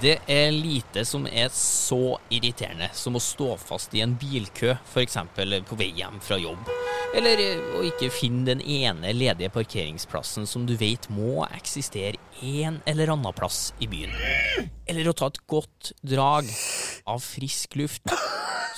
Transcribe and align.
Det 0.00 0.14
er 0.32 0.48
lite 0.54 1.02
som 1.04 1.26
er 1.28 1.50
så 1.52 2.14
irriterende 2.32 2.86
som 2.96 3.18
å 3.18 3.20
stå 3.20 3.50
fast 3.60 3.92
i 3.92 4.00
en 4.00 4.14
bilkø, 4.16 4.72
f.eks. 4.88 5.18
på 5.68 5.76
vei 5.76 5.90
hjem 5.98 6.16
fra 6.24 6.38
jobb. 6.40 6.70
Eller 7.18 7.42
eh, 7.44 7.60
å 7.76 7.82
ikke 7.84 8.08
finne 8.14 8.46
den 8.48 8.62
ene 8.64 9.12
ledige 9.12 9.52
parkeringsplassen 9.52 10.48
som 10.48 10.64
du 10.64 10.72
vet 10.80 11.10
må 11.12 11.44
eksistere 11.50 12.16
en 12.40 12.78
eller 12.88 13.12
annen 13.12 13.36
plass 13.36 13.74
i 13.76 13.90
byen. 13.92 14.14
Eller 14.88 15.10
å 15.10 15.16
ta 15.16 15.28
et 15.28 15.42
godt 15.50 15.92
drag 16.00 16.48
av 17.04 17.20
frisk 17.20 17.76
luft, 17.82 18.08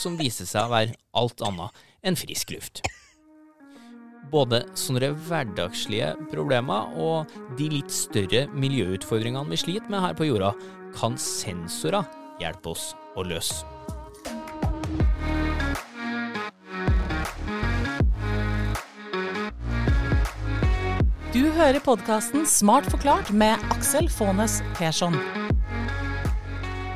som 0.02 0.18
viser 0.18 0.50
seg 0.50 0.66
å 0.66 0.74
være 0.74 0.98
alt 1.22 1.46
annet 1.46 1.86
enn 2.02 2.18
frisk 2.18 2.50
luft 2.56 2.82
både 4.32 4.62
sånne 4.78 5.10
hverdagslige 5.26 6.14
problemer 6.32 6.94
og 6.96 7.32
de 7.58 7.66
litt 7.68 7.92
større 7.92 8.46
miljøutfordringene 8.56 9.52
vi 9.52 9.58
sliter 9.60 9.92
med 9.92 10.00
her 10.06 10.16
på 10.16 10.30
jorda, 10.30 10.54
kan 10.96 11.18
sensorer 11.20 12.06
hjelpe 12.40 12.72
oss 12.72 12.92
å 13.16 13.24
løse. 13.26 13.62
Du 21.32 21.46
hører 21.56 21.80
podkasten 21.80 22.44
Smart 22.44 22.84
forklart 22.92 23.30
med 23.32 23.56
Aksel 23.72 24.10
Faanes 24.12 24.60
Persson. 24.76 25.16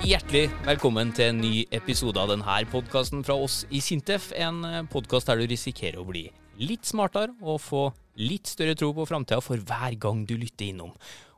Hjertelig 0.06 0.50
velkommen 0.66 1.08
til 1.16 1.32
en 1.32 1.40
ny 1.40 1.52
episode 1.74 2.20
av 2.20 2.28
denne 2.30 2.58
podkasten 2.70 3.24
fra 3.26 3.34
oss 3.42 3.64
i 3.74 3.80
Sintef. 3.82 4.28
En 4.36 4.60
podkast 4.92 5.26
der 5.26 5.40
du 5.40 5.48
risikerer 5.50 5.98
å 5.98 6.06
bli 6.06 6.28
litt 6.60 6.86
smartere 6.86 7.32
og 7.42 7.58
få 7.64 7.86
litt 8.20 8.48
større 8.48 8.76
tro 8.78 8.92
på 8.96 9.08
framtida 9.08 9.40
for 9.44 9.60
hver 9.60 9.96
gang 10.00 10.22
du 10.28 10.36
lytter 10.36 10.70
innom. 10.70 10.92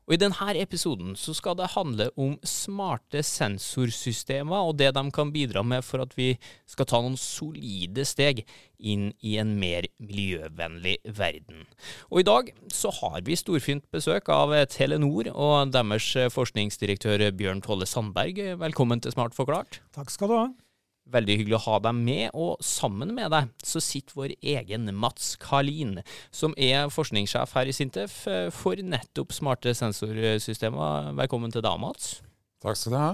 Og 0.09 0.15
I 0.17 0.21
denne 0.23 0.55
episoden 0.57 1.13
så 1.21 1.35
skal 1.37 1.59
det 1.59 1.75
handle 1.75 2.07
om 2.17 2.39
smarte 2.41 3.21
sensorsystemer 3.21 4.71
og 4.71 4.79
det 4.81 4.95
de 4.97 5.03
kan 5.13 5.33
bidra 5.35 5.61
med 5.61 5.85
for 5.85 6.01
at 6.01 6.15
vi 6.17 6.31
skal 6.65 6.89
ta 6.89 7.03
noen 7.05 7.19
solide 7.21 8.07
steg 8.09 8.41
inn 8.79 9.11
i 9.21 9.37
en 9.37 9.53
mer 9.61 9.85
miljøvennlig 10.01 10.97
verden. 11.19 11.67
Og 12.09 12.23
I 12.23 12.29
dag 12.31 12.49
så 12.73 12.95
har 13.03 13.21
vi 13.27 13.37
storfint 13.37 13.85
besøk 13.93 14.33
av 14.33 14.55
Telenor 14.73 15.29
og 15.35 15.75
deres 15.77 16.09
forskningsdirektør 16.33 17.29
Bjørn 17.37 17.61
Tolle 17.61 17.91
Sandberg. 17.91 18.41
Velkommen 18.65 19.05
til 19.05 19.13
Smart 19.13 19.37
forklart. 19.37 19.83
Takk 19.93 20.15
skal 20.15 20.33
du 20.33 20.39
ha. 20.39 20.49
Veldig 21.09 21.39
hyggelig 21.41 21.57
å 21.57 21.65
ha 21.65 21.77
deg 21.87 21.97
med, 21.97 22.25
og 22.37 22.59
sammen 22.65 23.15
med 23.17 23.31
deg 23.33 23.49
så 23.65 23.81
sitter 23.81 24.17
vår 24.19 24.35
egen 24.37 24.91
Mats 24.93 25.39
Karlin, 25.41 26.03
som 26.29 26.53
er 26.61 26.91
forskningssjef 26.93 27.55
her 27.57 27.71
i 27.71 27.73
Sintef 27.73 28.19
eh, 28.29 28.51
for 28.53 28.77
nettopp 28.77 29.33
smarte 29.33 29.73
sensorsystemer. 29.77 31.15
Velkommen 31.17 31.55
til 31.55 31.65
deg, 31.65 31.81
Mats. 31.81 32.19
Takk 32.61 32.77
skal 32.77 32.93
du 32.93 32.99
ha. 33.01 33.11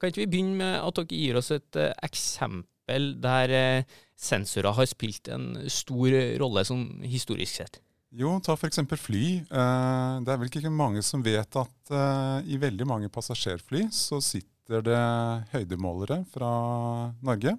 Kan 0.00 0.10
ikke 0.10 0.24
vi 0.24 0.30
begynne 0.32 0.58
med 0.58 0.74
at 0.80 0.98
dere 0.98 1.20
gir 1.20 1.38
oss 1.38 1.52
et 1.54 1.78
uh, 1.78 1.92
eksempel 2.02 3.12
der 3.22 3.54
uh, 3.54 4.00
sensorer 4.18 4.74
har 4.74 4.88
spilt 4.90 5.30
en 5.32 5.52
stor 5.70 6.16
rolle 6.42 6.64
sånn 6.66 7.04
historisk 7.06 7.60
sett? 7.60 7.78
Jo, 8.14 8.36
ta 8.42 8.54
f.eks. 8.58 8.82
fly. 8.98 9.24
Uh, 9.54 10.18
det 10.26 10.34
er 10.34 10.42
vel 10.42 10.50
ikke 10.50 10.74
mange 10.74 11.02
som 11.06 11.22
vet 11.22 11.62
at 11.62 11.94
i 12.46 12.58
veldig 12.58 12.86
mange 12.90 13.10
passasjerfly 13.12 13.86
så 13.94 14.18
sitter 14.22 14.53
sitter 14.64 14.80
det 14.80 15.00
høydemålere 15.52 16.24
fra 16.32 17.12
Norge, 17.20 17.52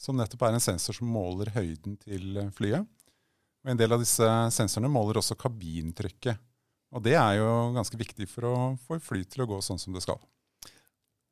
som 0.00 0.16
nettopp 0.16 0.46
er 0.46 0.54
en 0.56 0.64
sensor 0.64 0.96
som 0.96 1.10
måler 1.12 1.50
høyden 1.52 1.98
til 2.00 2.38
flyet. 2.56 2.86
Og 3.62 3.70
En 3.70 3.76
del 3.76 3.92
av 3.92 4.00
disse 4.00 4.24
sensorene 4.50 4.88
måler 4.90 5.20
også 5.20 5.36
kabintrykket. 5.36 6.40
Og 6.92 7.02
Det 7.02 7.14
er 7.14 7.36
jo 7.36 7.72
ganske 7.76 7.96
viktig 7.96 8.26
for 8.28 8.48
å 8.48 8.54
få 8.80 8.98
fly 8.98 9.24
til 9.24 9.44
å 9.44 9.46
gå 9.46 9.60
sånn 9.60 9.78
som 9.78 9.92
det 9.92 10.02
skal. 10.02 10.18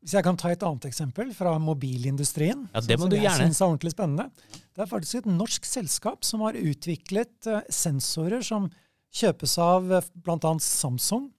Hvis 0.00 0.14
jeg 0.14 0.24
kan 0.24 0.36
ta 0.36 0.50
et 0.50 0.62
annet 0.62 0.84
eksempel 0.84 1.32
fra 1.34 1.58
mobilindustrien, 1.58 2.68
ja, 2.72 2.80
det 2.80 2.96
må 2.96 3.04
som 3.04 3.10
du 3.10 3.16
jeg 3.16 3.24
gjerne. 3.24 3.48
synes 3.48 3.60
er 3.60 3.66
ordentlig 3.66 3.92
spennende. 3.92 4.30
Det 4.76 4.84
er 4.84 4.88
faktisk 4.88 5.14
et 5.14 5.28
norsk 5.32 5.64
selskap 5.64 6.24
som 6.24 6.40
har 6.40 6.56
utviklet 6.56 7.46
eh, 7.46 7.66
sensorer 7.68 8.40
som 8.44 8.70
kjøpes 9.12 9.58
av 9.58 9.92
eh, 9.92 10.08
bl.a. 10.14 10.54
Samsung, 10.60 11.30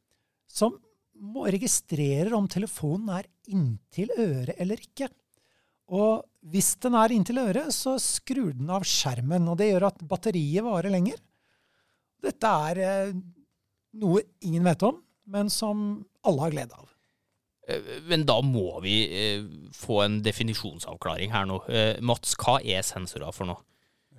som 0.49 0.77
registrerer 1.45 2.33
om 2.33 2.47
telefonen 2.49 3.09
er 3.17 3.27
inntil 3.51 4.13
øret 4.17 4.55
eller 4.61 4.81
ikke. 4.81 5.09
Og 5.91 6.23
hvis 6.51 6.75
den 6.81 6.95
er 6.97 7.13
inntil 7.13 7.41
øret, 7.41 7.73
så 7.75 7.97
skrur 8.01 8.53
den 8.55 8.69
av 8.71 8.85
skjermen. 8.87 9.49
Og 9.51 9.59
det 9.59 9.71
gjør 9.71 9.89
at 9.89 10.03
batteriet 10.07 10.65
varer 10.65 10.93
lenger. 10.93 11.19
Dette 12.21 12.53
er 12.69 12.81
eh, 12.85 13.17
noe 14.01 14.23
ingen 14.45 14.65
vet 14.65 14.85
om, 14.87 15.01
men 15.33 15.49
som 15.51 16.01
alle 16.27 16.45
har 16.45 16.53
glede 16.53 16.77
av. 16.77 16.87
Eh, 17.67 17.89
men 18.07 18.23
da 18.29 18.37
må 18.45 18.77
vi 18.85 18.95
eh, 19.09 19.49
få 19.75 20.03
en 20.05 20.21
definisjonsavklaring 20.23 21.33
her 21.33 21.49
nå. 21.49 21.59
Mats, 22.05 22.37
hva 22.39 22.59
er 22.61 22.85
sensorer 22.85 23.33
for 23.35 23.49
noe? 23.49 23.65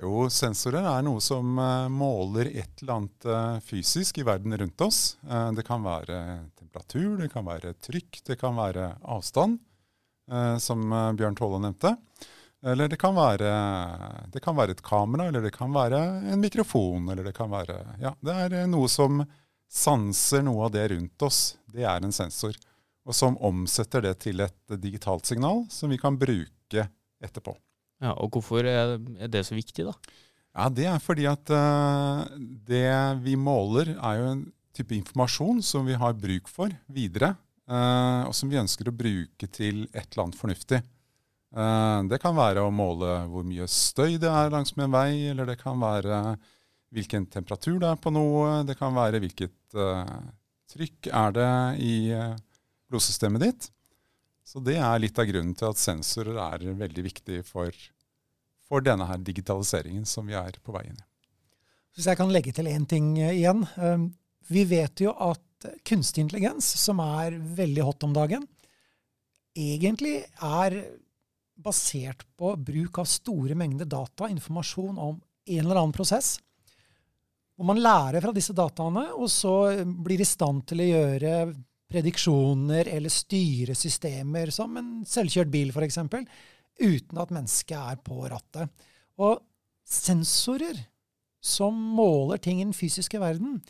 Jo, 0.03 0.27
sensorer 0.35 0.83
er 0.83 1.03
noe 1.07 1.21
som 1.23 1.59
uh, 1.61 1.87
måler 1.87 2.49
et 2.51 2.81
eller 2.83 2.97
annet 2.97 3.27
uh, 3.29 3.59
fysisk 3.63 4.19
i 4.19 4.25
verden 4.27 4.57
rundt 4.59 4.83
oss. 4.83 5.17
Uh, 5.23 5.53
det 5.55 5.63
kan 5.67 5.85
være 5.85 6.17
temperatur, 6.59 7.21
det 7.21 7.29
kan 7.31 7.47
være 7.47 7.77
trykk, 7.79 8.19
det 8.27 8.37
kan 8.41 8.59
være 8.59 8.97
avstand, 9.03 9.61
som 10.63 10.85
Bjørn 11.19 11.35
Tolle 11.37 11.59
nevnte. 11.61 11.91
Eller 12.65 12.89
det 12.89 12.97
kan, 12.97 13.13
være, 13.13 13.49
det 14.33 14.41
kan 14.41 14.55
være 14.57 14.77
et 14.77 14.83
kamera, 14.87 15.27
eller 15.29 15.43
det 15.45 15.51
kan 15.53 15.75
være 15.75 15.99
en 16.31 16.41
mikrofon. 16.41 17.11
Eller 17.11 17.27
det 17.27 17.35
kan 17.37 17.51
være 17.53 17.81
Ja, 18.01 18.15
det 18.23 18.37
er 18.47 18.71
noe 18.71 18.89
som 18.89 19.25
sanser 19.69 20.47
noe 20.47 20.69
av 20.69 20.73
det 20.77 20.87
rundt 20.95 21.27
oss. 21.27 21.41
Det 21.75 21.83
er 21.85 22.07
en 22.07 22.15
sensor. 22.15 22.55
Og 23.05 23.19
som 23.19 23.37
omsetter 23.43 24.07
det 24.07 24.15
til 24.23 24.41
et 24.47 24.79
digitalt 24.79 25.27
signal 25.29 25.67
som 25.75 25.93
vi 25.93 25.99
kan 26.01 26.17
bruke 26.17 26.87
etterpå. 27.21 27.59
Ja, 28.03 28.17
og 28.19 28.35
Hvorfor 28.35 28.67
er 28.67 28.97
det 29.31 29.45
så 29.47 29.55
viktig, 29.55 29.87
da? 29.87 29.95
Ja, 30.53 30.69
Det 30.69 30.87
er 30.91 30.99
fordi 31.01 31.27
at 31.31 31.53
uh, 31.55 32.27
det 32.67 32.93
vi 33.25 33.37
måler, 33.37 33.95
er 33.97 34.19
jo 34.19 34.31
en 34.33 34.43
type 34.75 34.97
informasjon 34.97 35.63
som 35.65 35.87
vi 35.87 35.97
har 35.97 36.17
bruk 36.17 36.49
for 36.49 36.73
videre, 36.93 37.35
uh, 37.71 38.29
og 38.29 38.35
som 38.37 38.51
vi 38.51 38.61
ønsker 38.61 38.89
å 38.89 38.97
bruke 38.97 39.49
til 39.49 39.87
et 39.93 40.05
eller 40.11 40.27
annet 40.27 40.41
fornuftig. 40.41 40.83
Uh, 41.53 42.05
det 42.09 42.21
kan 42.21 42.37
være 42.37 42.65
å 42.65 42.73
måle 42.73 43.23
hvor 43.31 43.47
mye 43.49 43.69
støy 43.69 44.19
det 44.21 44.29
er 44.29 44.53
langs 44.53 44.75
med 44.77 44.89
en 44.89 44.97
vei, 44.97 45.11
eller 45.33 45.49
det 45.49 45.61
kan 45.61 45.81
være 45.81 46.37
hvilken 46.93 47.29
temperatur 47.33 47.79
det 47.81 47.89
er 47.89 48.01
på 48.01 48.13
noe, 48.13 48.61
det 48.69 48.77
kan 48.77 48.93
være 48.93 49.23
hvilket 49.23 49.77
trykk 50.69 51.09
er 51.09 51.31
det 51.33 51.53
i 51.81 51.95
blodsystemet 52.93 53.47
ditt. 53.47 53.71
Så 54.53 54.61
det 54.61 54.77
er 54.77 55.01
litt 55.01 55.17
av 55.17 55.25
grunnen 55.31 55.55
til 55.57 55.71
at 55.71 55.81
sensorer 55.81 56.37
er 56.37 56.67
veldig 56.77 57.05
viktig 57.07 57.39
for, 57.49 57.73
for 58.69 58.85
denne 58.85 59.07
her 59.09 59.23
digitaliseringen 59.25 60.05
som 60.09 60.29
vi 60.29 60.37
er 60.37 60.59
på 60.61 60.75
vei 60.75 60.85
inn 60.91 60.99
i. 60.99 61.07
Hvis 61.97 62.09
jeg 62.09 62.19
kan 62.21 62.33
legge 62.33 62.53
til 62.57 62.69
én 62.69 62.85
ting 62.89 63.15
eh, 63.21 63.39
igjen. 63.39 63.65
Eh, 63.81 64.05
vi 64.53 64.67
vet 64.69 65.01
jo 65.01 65.15
at 65.17 65.69
kunstig 65.87 66.25
intelligens, 66.25 66.67
som 66.83 67.01
er 67.01 67.37
veldig 67.39 67.85
hot 67.87 68.05
om 68.05 68.13
dagen, 68.17 68.45
egentlig 69.57 70.19
er 70.43 70.79
basert 71.63 72.25
på 72.37 72.55
bruk 72.59 72.99
av 72.99 73.09
store 73.09 73.57
mengder 73.57 73.89
data, 73.89 74.29
informasjon 74.29 74.99
om 74.99 75.21
en 75.21 75.61
eller 75.63 75.79
annen 75.79 75.95
prosess. 75.95 76.35
Hvor 77.57 77.69
man 77.69 77.81
lærer 77.81 78.25
fra 78.25 78.33
disse 78.35 78.57
dataene, 78.57 79.13
og 79.15 79.31
så 79.31 79.85
blir 79.85 80.21
i 80.21 80.29
stand 80.29 80.67
til 80.69 80.83
å 80.83 80.89
gjøre 80.91 81.37
prediksjoner 81.93 82.89
eller 82.91 83.13
styre 83.13 83.77
systemer, 83.79 84.51
som 84.55 84.77
en 84.81 84.91
selvkjørt 85.09 85.53
bil 85.53 85.73
f.eks., 85.73 86.01
uten 86.83 87.21
at 87.21 87.35
mennesket 87.35 87.77
er 87.79 88.01
på 88.03 88.25
rattet. 88.33 88.89
Og 89.21 89.43
sensorer 89.87 90.79
som 91.43 91.75
måler 91.75 92.41
ting 92.43 92.61
i 92.61 92.67
den 92.67 92.77
fysiske 92.77 93.21
verden, 93.21 93.61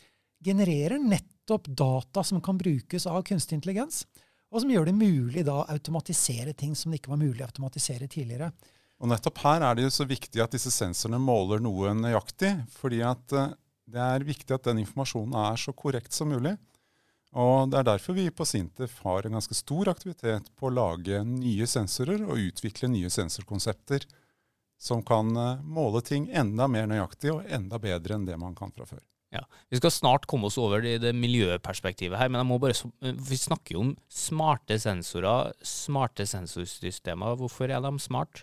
genererer 0.44 1.00
nettopp 1.00 1.68
data 1.68 2.24
som 2.24 2.42
kan 2.44 2.58
brukes 2.60 3.06
av 3.06 3.22
kunstig 3.26 3.58
intelligens, 3.58 4.04
og 4.52 4.60
som 4.62 4.72
gjør 4.72 4.90
det 4.90 4.98
mulig 4.98 5.46
å 5.48 5.62
automatisere 5.72 6.52
ting 6.52 6.76
som 6.76 6.92
det 6.92 7.00
ikke 7.00 7.14
var 7.14 7.22
mulig 7.22 7.40
å 7.40 7.48
automatisere 7.48 8.08
tidligere. 8.10 8.50
Og 9.02 9.08
nettopp 9.10 9.40
her 9.42 9.64
er 9.66 9.78
det 9.78 9.86
jo 9.86 9.94
så 9.94 10.06
viktig 10.06 10.42
at 10.44 10.52
disse 10.54 10.70
sensorene 10.70 11.18
måler 11.22 11.62
noe 11.62 11.94
nøyaktig, 11.96 12.52
fordi 12.76 13.00
at 13.06 13.34
eh, 13.34 13.54
det 13.92 14.02
er 14.02 14.26
viktig 14.28 14.54
at 14.54 14.68
den 14.68 14.82
informasjonen 14.84 15.34
er 15.40 15.58
så 15.58 15.74
korrekt 15.74 16.14
som 16.14 16.30
mulig. 16.30 16.54
Og 17.32 17.70
Det 17.72 17.78
er 17.78 17.86
derfor 17.88 18.16
vi 18.16 18.26
på 18.30 18.44
Sintef 18.44 18.98
har 19.06 19.24
en 19.24 19.38
ganske 19.38 19.56
stor 19.56 19.88
aktivitet 19.88 20.50
på 20.58 20.68
å 20.68 20.74
lage 20.74 21.22
nye 21.24 21.66
sensorer 21.66 22.26
og 22.26 22.40
utvikle 22.50 22.90
nye 22.92 23.08
sensorkonsepter 23.12 24.04
som 24.82 25.00
kan 25.06 25.30
eh, 25.38 25.62
måle 25.62 26.02
ting 26.04 26.26
enda 26.28 26.66
mer 26.68 26.88
nøyaktig 26.90 27.32
og 27.32 27.48
enda 27.48 27.78
bedre 27.80 28.18
enn 28.18 28.26
det 28.26 28.36
man 28.36 28.56
kan 28.58 28.74
fra 28.74 28.84
før. 28.88 29.00
Ja, 29.32 29.46
Vi 29.70 29.78
skal 29.80 29.90
snart 29.94 30.26
komme 30.28 30.50
oss 30.50 30.58
over 30.60 30.84
i 30.84 30.98
det 31.00 31.14
miljøperspektivet 31.16 32.18
her, 32.20 32.28
men 32.28 32.42
jeg 32.42 32.48
må 32.50 32.58
bare, 32.60 32.76
eh, 33.00 33.14
vi 33.16 33.38
snakker 33.40 33.78
jo 33.78 33.84
om 33.86 33.92
smarte 34.12 34.76
sensorer, 34.82 35.54
smarte 35.64 36.26
sensorsystemer. 36.28 37.38
Hvorfor 37.40 37.72
er 37.72 37.80
de 37.80 37.94
smart? 38.02 38.42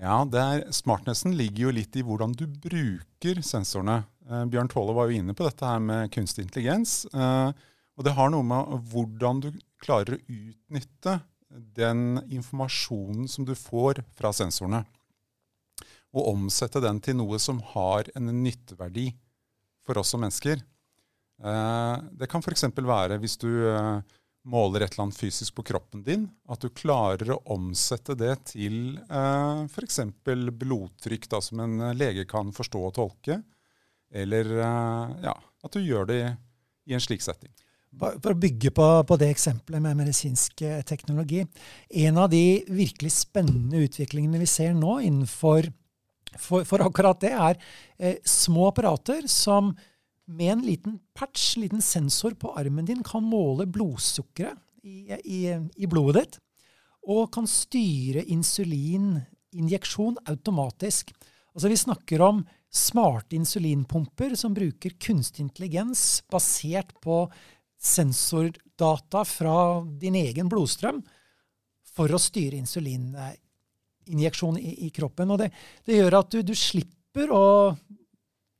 Ja, 0.00 0.22
er, 0.24 0.64
Smartnessen 0.72 1.36
ligger 1.36 1.68
jo 1.68 1.74
litt 1.76 1.94
i 1.96 2.02
hvordan 2.02 2.32
du 2.34 2.46
bruker 2.48 3.42
sensorene. 3.44 4.04
Eh, 4.30 4.46
Bjørn 4.48 4.70
Tåle 4.72 4.96
var 4.96 5.10
jo 5.10 5.20
inne 5.20 5.36
på 5.36 5.44
dette 5.46 5.68
her 5.68 5.82
med 5.82 6.10
kunstig 6.14 6.46
intelligens. 6.46 7.04
Eh, 7.12 7.52
Og 7.94 8.06
det 8.06 8.14
har 8.16 8.32
noe 8.32 8.46
med 8.46 8.90
hvordan 8.90 9.42
du 9.44 9.50
klarer 9.82 10.16
å 10.16 10.22
utnytte 10.26 11.20
den 11.54 12.18
informasjonen 12.32 13.28
som 13.30 13.46
du 13.46 13.54
får 13.54 14.02
fra 14.16 14.32
sensorene, 14.34 14.82
og 16.14 16.30
omsette 16.30 16.82
den 16.82 17.00
til 17.02 17.18
noe 17.18 17.38
som 17.42 17.60
har 17.74 18.08
en 18.14 18.30
nytteverdi 18.42 19.08
for 19.86 19.98
oss 19.98 20.12
som 20.14 20.22
mennesker. 20.22 20.62
Eh, 21.42 21.96
det 22.14 22.28
kan 22.30 22.42
f.eks. 22.42 22.66
være 22.74 23.18
hvis 23.22 23.36
du 23.42 23.50
eh, 23.70 23.98
måler 24.46 24.84
et 24.84 24.94
eller 24.94 25.08
annet 25.08 25.18
fysisk 25.18 25.56
på 25.58 25.66
kroppen 25.70 26.04
din, 26.06 26.28
at 26.50 26.62
du 26.62 26.70
klarer 26.70 27.34
å 27.34 27.42
omsette 27.56 28.16
det 28.18 28.34
til 28.54 28.96
eh, 29.08 29.64
f.eks. 29.66 30.00
blodtrykk, 30.24 31.28
da, 31.30 31.42
som 31.42 31.64
en 31.66 31.90
lege 31.98 32.26
kan 32.30 32.54
forstå 32.54 32.86
og 32.88 32.94
tolke. 32.98 33.42
Eller 34.14 34.46
ja, 34.54 35.32
at 35.34 35.74
du 35.74 35.80
gjør 35.82 36.06
det 36.06 36.18
i 36.86 36.94
en 36.94 37.02
slik 37.02 37.24
setting. 37.24 37.50
For 38.00 38.34
å 38.34 38.38
bygge 38.38 38.72
på, 38.74 38.86
på, 39.06 39.16
det 39.20 39.28
eksempelet 39.30 39.82
med 39.84 39.98
medisinsk 40.00 40.64
teknologi. 40.88 41.44
En 42.04 42.18
av 42.18 42.28
de 42.32 42.64
virkelig 42.68 43.12
spennende 43.20 43.84
utviklingene 43.86 44.40
vi 44.40 44.48
ser 44.50 44.74
nå 44.74 44.98
innenfor 45.04 45.70
for, 46.40 46.64
for 46.66 46.82
akkurat 46.84 47.20
det 47.22 47.32
er 47.32 47.58
eh, 47.98 48.16
små 48.26 48.68
apparater 48.70 49.28
som 49.30 49.72
med 50.24 50.52
en 50.54 50.64
liten 50.64 50.98
patch, 51.16 51.56
liten 51.60 51.82
sensor 51.84 52.34
på 52.40 52.54
armen 52.58 52.86
din, 52.88 53.04
kan 53.04 53.24
måle 53.26 53.66
blodsukkeret 53.68 54.58
i, 54.84 55.12
i, 55.20 55.40
i 55.52 55.90
blodet 55.90 56.24
ditt. 56.24 56.40
Og 57.04 57.28
kan 57.34 57.46
styre 57.48 58.24
insulininjeksjon 58.32 60.16
automatisk. 60.30 61.12
Altså 61.52 61.68
Vi 61.68 61.80
snakker 61.82 62.24
om 62.24 62.44
smarte 62.74 63.36
insulinpumper 63.36 64.32
som 64.38 64.54
bruker 64.56 64.96
kunstig 64.98 65.44
intelligens 65.44 66.24
basert 66.32 66.90
på 67.04 67.26
sensordata 67.84 69.24
fra 69.28 69.56
din 70.00 70.16
egen 70.18 70.48
blodstrøm 70.48 71.02
for 71.94 72.10
å 72.10 72.20
styre 72.20 72.58
insulininjeksjon 72.58 74.58
i, 74.58 74.86
i 74.86 74.90
kroppen. 74.94 75.34
Og 75.34 75.42
det, 75.42 75.50
det, 75.84 75.98
gjør 76.00 76.18
at 76.22 76.32
du, 76.32 76.40
du 76.42 76.54
slipper 76.58 77.30
å 77.34 77.44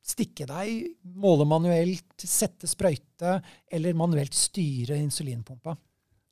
stikke 0.04 0.44
deg, 0.46 0.92
måle 1.16 1.46
manuelt, 1.48 2.12
sette 2.20 2.68
sprøyte 2.68 3.38
eller 3.72 3.96
manuelt 3.96 4.36
styre 4.36 4.98
insulinpumpa. 5.00 5.74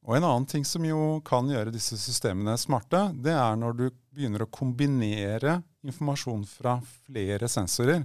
Og 0.03 0.17
En 0.19 0.27
annen 0.27 0.47
ting 0.51 0.65
som 0.67 0.83
jo 0.85 1.21
kan 1.25 1.49
gjøre 1.49 1.73
disse 1.73 1.97
systemene 2.01 2.57
smarte, 2.59 3.07
det 3.23 3.35
er 3.39 3.59
når 3.59 3.77
du 3.79 3.85
begynner 4.13 4.45
å 4.45 4.51
kombinere 4.51 5.61
informasjon 5.87 6.43
fra 6.51 6.77
flere 7.07 7.49
sensorer. 7.49 8.03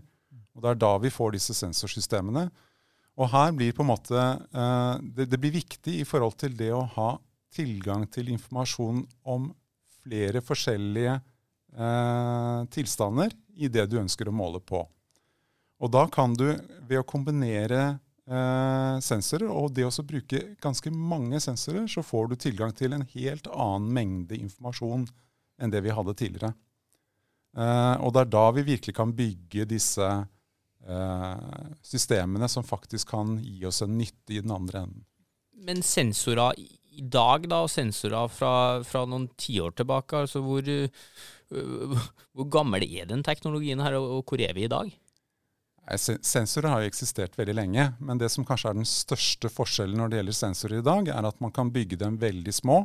Og 0.55 0.63
Det 0.63 0.71
er 0.71 0.81
da 0.81 0.93
vi 1.01 1.11
får 1.13 1.35
disse 1.35 1.57
sensorsystemene. 1.57 2.47
Og 3.17 3.31
her 3.33 3.53
blir 3.57 3.73
på 3.73 3.81
en 3.81 3.89
måte, 3.89 4.25
uh, 4.53 4.95
det, 5.01 5.25
det 5.31 5.39
blir 5.41 5.55
viktig 5.55 5.95
i 6.01 6.05
forhold 6.05 6.37
til 6.37 6.53
det 6.57 6.69
å 6.73 6.85
ha 6.97 7.15
tilgang 7.53 8.05
til 8.13 8.29
informasjon 8.35 9.01
om 9.25 9.49
flere 10.03 10.43
forskjellige 10.45 11.15
uh, 11.17 12.61
tilstander 12.73 13.33
i 13.57 13.71
det 13.73 13.87
du 13.89 13.97
ønsker 14.03 14.29
å 14.29 14.35
måle 14.35 14.61
på. 14.61 14.83
Og 15.81 15.93
da 15.93 16.05
kan 16.09 16.35
du, 16.37 16.51
ved 16.85 17.01
å 17.01 17.07
kombinere 17.09 17.97
uh, 18.29 19.01
sensorer 19.01 19.49
og 19.49 19.73
det 19.73 19.87
å 19.87 20.05
bruke 20.05 20.43
ganske 20.61 20.93
mange 20.93 21.41
sensorer, 21.41 21.89
så 21.89 22.05
får 22.05 22.29
du 22.29 22.39
tilgang 22.45 22.73
til 22.77 22.93
en 22.93 23.05
helt 23.15 23.49
annen 23.49 23.89
mengde 23.97 24.37
informasjon 24.37 25.09
enn 25.57 25.73
det 25.73 25.81
vi 25.81 25.93
hadde 25.93 26.13
tidligere. 26.17 26.53
Og 27.57 28.11
det 28.13 28.19
er 28.21 28.27
da 28.29 28.41
vi 28.53 28.61
virkelig 28.67 28.93
kan 28.93 29.09
bygge 29.17 29.63
disse 29.65 30.05
systemene 31.83 32.47
som 32.47 32.63
faktisk 32.63 33.09
kan 33.11 33.37
gi 33.43 33.65
oss 33.67 33.81
en 33.83 33.97
nytte 33.99 34.37
i 34.37 34.41
den 34.41 34.53
andre 34.55 34.85
enden. 34.85 35.05
Men 35.67 35.81
sensorer 35.83 36.55
i 36.57 37.01
dag, 37.01 37.47
da, 37.49 37.63
og 37.65 37.71
sensorer 37.71 38.29
fra, 38.31 38.51
fra 38.87 39.03
noen 39.09 39.27
tiår 39.37 39.75
tilbake, 39.77 40.23
altså 40.23 40.41
hvor, 40.45 40.63
uh, 40.63 42.05
hvor 42.33 42.47
gammel 42.53 42.85
er 42.87 43.09
den 43.09 43.25
teknologien 43.25 43.81
her, 43.83 43.97
og 43.99 44.23
hvor 44.25 44.41
er 44.41 44.55
vi 44.57 44.65
i 44.65 44.71
dag? 44.71 44.93
Sensorer 45.97 46.67
har 46.67 46.83
jo 46.83 46.91
eksistert 46.91 47.37
veldig 47.39 47.55
lenge, 47.55 47.83
men 48.03 48.19
det 48.19 48.27
som 48.33 48.45
kanskje 48.47 48.73
er 48.73 48.79
den 48.79 48.89
største 48.89 49.51
forskjellen 49.51 49.95
når 50.01 50.11
det 50.11 50.19
gjelder 50.19 50.35
sensorer 50.35 50.81
i 50.81 50.87
dag, 50.87 51.11
er 51.13 51.27
at 51.29 51.37
man 51.43 51.53
kan 51.55 51.71
bygge 51.71 51.99
dem 52.01 52.17
veldig 52.19 52.53
små 52.55 52.81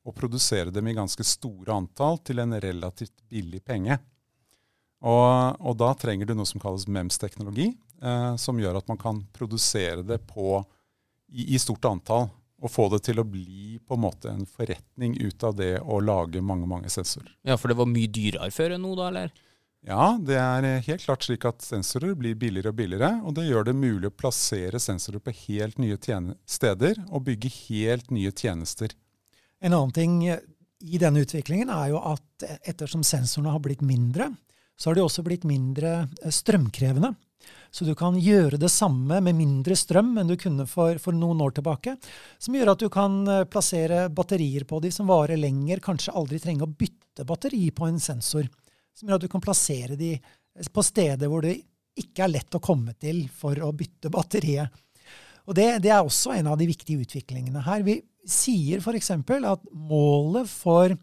og 0.00 0.16
produsere 0.16 0.72
dem 0.74 0.88
i 0.90 0.96
ganske 0.96 1.24
store 1.26 1.76
antall 1.76 2.18
til 2.26 2.42
en 2.42 2.56
relativt 2.58 3.14
billig 3.30 3.60
penge. 3.62 4.00
Og, 5.00 5.60
og 5.60 5.78
da 5.80 5.94
trenger 5.96 6.28
du 6.28 6.34
noe 6.36 6.48
som 6.48 6.60
kalles 6.60 6.86
MEMS-teknologi, 6.90 7.70
eh, 8.02 8.34
som 8.36 8.60
gjør 8.60 8.80
at 8.80 8.90
man 8.90 9.00
kan 9.00 9.22
produsere 9.36 10.04
det 10.04 10.20
på, 10.28 10.60
i, 11.32 11.54
i 11.54 11.60
stort 11.62 11.88
antall 11.88 12.28
og 12.60 12.68
få 12.68 12.90
det 12.92 13.02
til 13.06 13.20
å 13.22 13.24
bli 13.24 13.78
på 13.80 13.96
en 13.96 14.02
måte 14.02 14.28
en 14.28 14.44
forretning 14.44 15.14
ut 15.22 15.44
av 15.48 15.54
det 15.56 15.78
å 15.80 16.00
lage 16.04 16.42
mange 16.44 16.68
mange 16.68 16.90
sensorer. 16.92 17.32
Ja, 17.48 17.56
For 17.56 17.72
det 17.72 17.78
var 17.78 17.88
mye 17.88 18.10
dyrere 18.12 18.50
før 18.52 18.76
enn 18.76 18.84
nå, 18.84 18.92
da? 18.98 19.08
eller? 19.08 19.32
Ja, 19.86 20.18
det 20.20 20.36
er 20.36 20.66
helt 20.84 21.04
klart 21.06 21.24
slik 21.24 21.46
at 21.48 21.64
sensorer 21.64 22.12
blir 22.18 22.36
billigere 22.36 22.74
og 22.74 22.76
billigere. 22.76 23.14
Og 23.24 23.32
det 23.38 23.46
gjør 23.48 23.70
det 23.70 23.76
mulig 23.80 24.10
å 24.10 24.12
plassere 24.12 24.76
sensorer 24.82 25.22
på 25.24 25.32
helt 25.46 25.80
nye 25.80 25.96
steder 26.44 27.00
og 27.08 27.24
bygge 27.30 27.52
helt 27.70 28.12
nye 28.12 28.32
tjenester. 28.36 28.92
En 29.64 29.72
annen 29.72 29.96
ting 29.96 30.20
i 30.28 31.00
denne 31.00 31.24
utviklingen 31.24 31.72
er 31.72 31.94
jo 31.94 32.04
at 32.12 32.44
ettersom 32.68 33.00
sensorene 33.04 33.54
har 33.56 33.64
blitt 33.64 33.80
mindre, 33.84 34.28
så 34.80 34.88
har 34.88 34.96
de 34.96 35.04
også 35.04 35.24
blitt 35.26 35.44
mindre 35.44 36.08
strømkrevende. 36.32 37.12
Så 37.70 37.84
du 37.86 37.92
kan 37.94 38.16
gjøre 38.18 38.58
det 38.58 38.70
samme 38.72 39.20
med 39.22 39.36
mindre 39.38 39.76
strøm 39.78 40.16
enn 40.18 40.30
du 40.30 40.36
kunne 40.40 40.66
for, 40.66 40.98
for, 41.02 41.14
noen 41.14 41.40
år 41.44 41.54
tilbake. 41.58 41.94
Som 42.40 42.56
gjør 42.56 42.72
at 42.72 42.82
du 42.82 42.88
kan 42.92 43.20
eh, 43.28 43.44
plassere 43.50 44.08
batterier 44.10 44.66
på 44.66 44.80
de 44.82 44.90
som 44.94 45.10
varer 45.10 45.38
lenger, 45.38 45.82
kanskje 45.84 46.14
aldri 46.18 46.40
trenge 46.42 46.66
å 46.66 46.72
bytte 46.72 47.26
batteri 47.28 47.68
på 47.76 47.86
en 47.86 48.00
sensor. 48.02 48.48
Som 48.96 49.08
gjør 49.08 49.20
at 49.20 49.26
du 49.26 49.30
kan 49.30 49.44
plassere 49.44 49.98
de 50.00 50.14
eh, 50.16 50.70
på 50.72 50.84
steder 50.86 51.30
hvor 51.30 51.46
det 51.46 51.60
ikke 52.00 52.24
er 52.26 52.34
lett 52.34 52.56
å 52.56 52.62
komme 52.64 52.96
til 52.98 53.26
for 53.36 53.60
å 53.62 53.70
bytte 53.76 54.10
batteriet. 54.10 54.80
Og 55.46 55.54
det, 55.56 55.68
det 55.84 55.92
er 55.92 56.02
også 56.02 56.34
en 56.34 56.50
av 56.50 56.58
de 56.58 56.66
viktige 56.70 57.04
utviklingene 57.04 57.62
her. 57.66 57.84
Vi 57.86 58.00
sier 58.28 58.82
f.eks. 58.82 59.12
at 59.14 59.70
målet 59.70 60.50
for 60.50 60.96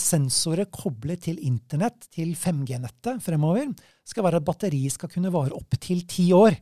sensorer 0.00 0.68
koblet 0.72 1.24
til 1.26 1.40
internett, 1.44 2.06
til 2.12 2.34
5G-nettet 2.38 3.22
fremover, 3.24 3.72
skal 4.06 4.26
være 4.26 4.40
at 4.40 4.46
batteriet 4.46 4.94
skal 4.94 5.10
kunne 5.12 5.32
vare 5.34 5.56
opptil 5.56 6.04
ti 6.08 6.30
år. 6.36 6.56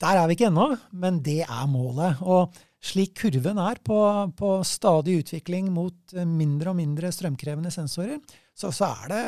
Der 0.00 0.16
er 0.16 0.28
vi 0.28 0.36
ikke 0.36 0.48
ennå, 0.48 0.68
men 0.96 1.20
det 1.24 1.42
er 1.44 1.66
målet. 1.70 2.20
Og 2.24 2.54
slik 2.80 3.18
kurven 3.20 3.60
er 3.60 3.80
på, 3.84 3.98
på 4.36 4.52
stadig 4.64 5.18
utvikling 5.20 5.68
mot 5.74 6.14
eh, 6.16 6.28
mindre 6.28 6.72
og 6.72 6.78
mindre 6.78 7.10
strømkrevende 7.12 7.72
sensorer, 7.74 8.20
så, 8.56 8.72
så, 8.72 8.88
er 9.04 9.12
det 9.12 9.20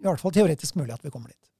i 0.00 0.06
hvert 0.08 0.20
fall 0.20 0.34
teoretisk 0.36 0.76
mulig 0.80 0.94
at 0.96 1.04
vi 1.04 1.12
kommer 1.12 1.32
dit. 1.32 1.50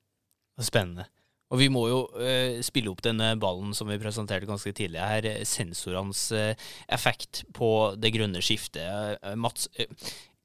Spennende. 0.61 1.07
Og 1.51 1.59
vi 1.59 1.67
må 1.73 1.83
jo 1.91 2.03
uh, 2.15 2.61
spille 2.63 2.93
opp 2.93 3.01
denne 3.03 3.33
ballen 3.43 3.73
som 3.75 3.89
vi 3.91 3.99
presenterte 3.99 4.47
ganske 4.47 4.71
tidlig 4.77 5.01
her, 5.03 5.27
sensorenes 5.49 6.29
uh, 6.31 6.53
effekt 6.87 7.43
på 7.57 7.71
det 7.99 8.13
grønne 8.15 8.43
skiftet. 8.45 9.19
Uh, 9.19 9.35
Mats, 9.35 9.67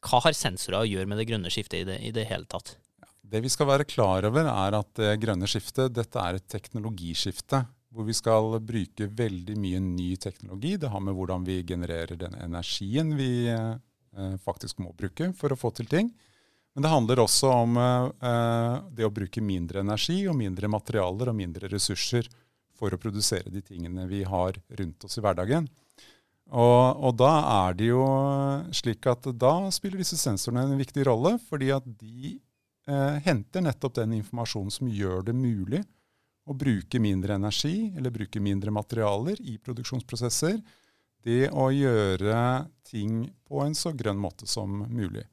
hva 0.06 0.22
har 0.26 0.36
sensorer 0.38 0.82
å 0.84 0.90
gjøre 0.90 1.10
med 1.10 1.20
det 1.22 1.28
grønne 1.30 1.52
skiftet 1.54 1.82
i 1.82 1.88
det, 1.88 2.00
i 2.06 2.12
det 2.16 2.28
hele 2.30 2.48
tatt? 2.50 2.76
Det 3.26 3.42
vi 3.42 3.50
skal 3.50 3.70
være 3.72 3.88
klar 3.90 4.28
over, 4.28 4.46
er 4.46 4.78
at 4.78 4.92
det 5.00 5.16
grønne 5.24 5.50
skiftet 5.50 5.96
dette 5.96 6.22
er 6.22 6.38
et 6.38 6.46
teknologiskifte. 6.52 7.64
Hvor 7.96 8.06
vi 8.06 8.14
skal 8.14 8.58
bruke 8.60 9.08
veldig 9.08 9.56
mye 9.58 9.80
ny 9.80 10.10
teknologi. 10.20 10.76
Det 10.78 10.92
har 10.92 11.02
med 11.02 11.16
hvordan 11.16 11.46
vi 11.48 11.62
genererer 11.64 12.20
den 12.20 12.36
energien 12.44 13.14
vi 13.16 13.48
eh, 13.48 14.36
faktisk 14.44 14.82
må 14.84 14.92
bruke 14.98 15.32
for 15.40 15.56
å 15.56 15.58
få 15.60 15.72
til 15.78 15.88
ting. 15.90 16.12
Men 16.76 16.84
det 16.84 16.92
handler 16.92 17.22
også 17.24 17.54
om 17.56 17.78
eh, 17.80 18.74
det 18.92 19.08
å 19.08 19.14
bruke 19.16 19.42
mindre 19.42 19.80
energi 19.86 20.26
og 20.28 20.36
mindre 20.36 20.68
materialer 20.68 21.32
og 21.32 21.40
mindre 21.40 21.72
ressurser 21.72 22.28
for 22.76 22.92
å 22.92 23.00
produsere 23.00 23.48
de 23.54 23.64
tingene 23.64 24.10
vi 24.12 24.26
har 24.28 24.60
rundt 24.76 25.08
oss 25.08 25.16
i 25.16 25.24
hverdagen. 25.24 25.70
Og, 26.54 27.02
og, 27.02 27.16
da 27.18 27.32
er 27.66 27.78
det 27.78 27.88
jo 27.90 28.04
slik 28.76 29.08
at 29.10 29.26
da 29.34 29.54
spiller 29.74 30.02
disse 30.04 30.18
sensorene 30.20 30.68
en 30.70 30.80
viktig 30.80 31.06
rolle, 31.08 31.36
fordi 31.50 31.72
at 31.74 31.86
de 31.98 32.36
eh, 32.36 33.18
henter 33.26 33.66
nettopp 33.66 33.98
den 33.98 34.14
informasjonen 34.20 34.74
som 34.74 34.92
gjør 34.92 35.26
det 35.26 35.36
mulig 35.38 35.82
å 36.46 36.54
bruke 36.54 37.02
mindre 37.02 37.40
energi 37.40 37.90
eller 37.98 38.14
bruke 38.14 38.42
mindre 38.44 38.74
materialer 38.74 39.42
i 39.42 39.58
produksjonsprosesser. 39.58 40.60
Det 41.26 41.50
å 41.50 41.72
gjøre 41.74 42.38
ting 42.86 43.24
på 43.50 43.64
en 43.66 43.74
så 43.74 43.96
grønn 43.98 44.22
måte 44.22 44.46
som 44.46 44.84
mulig. 44.86 45.26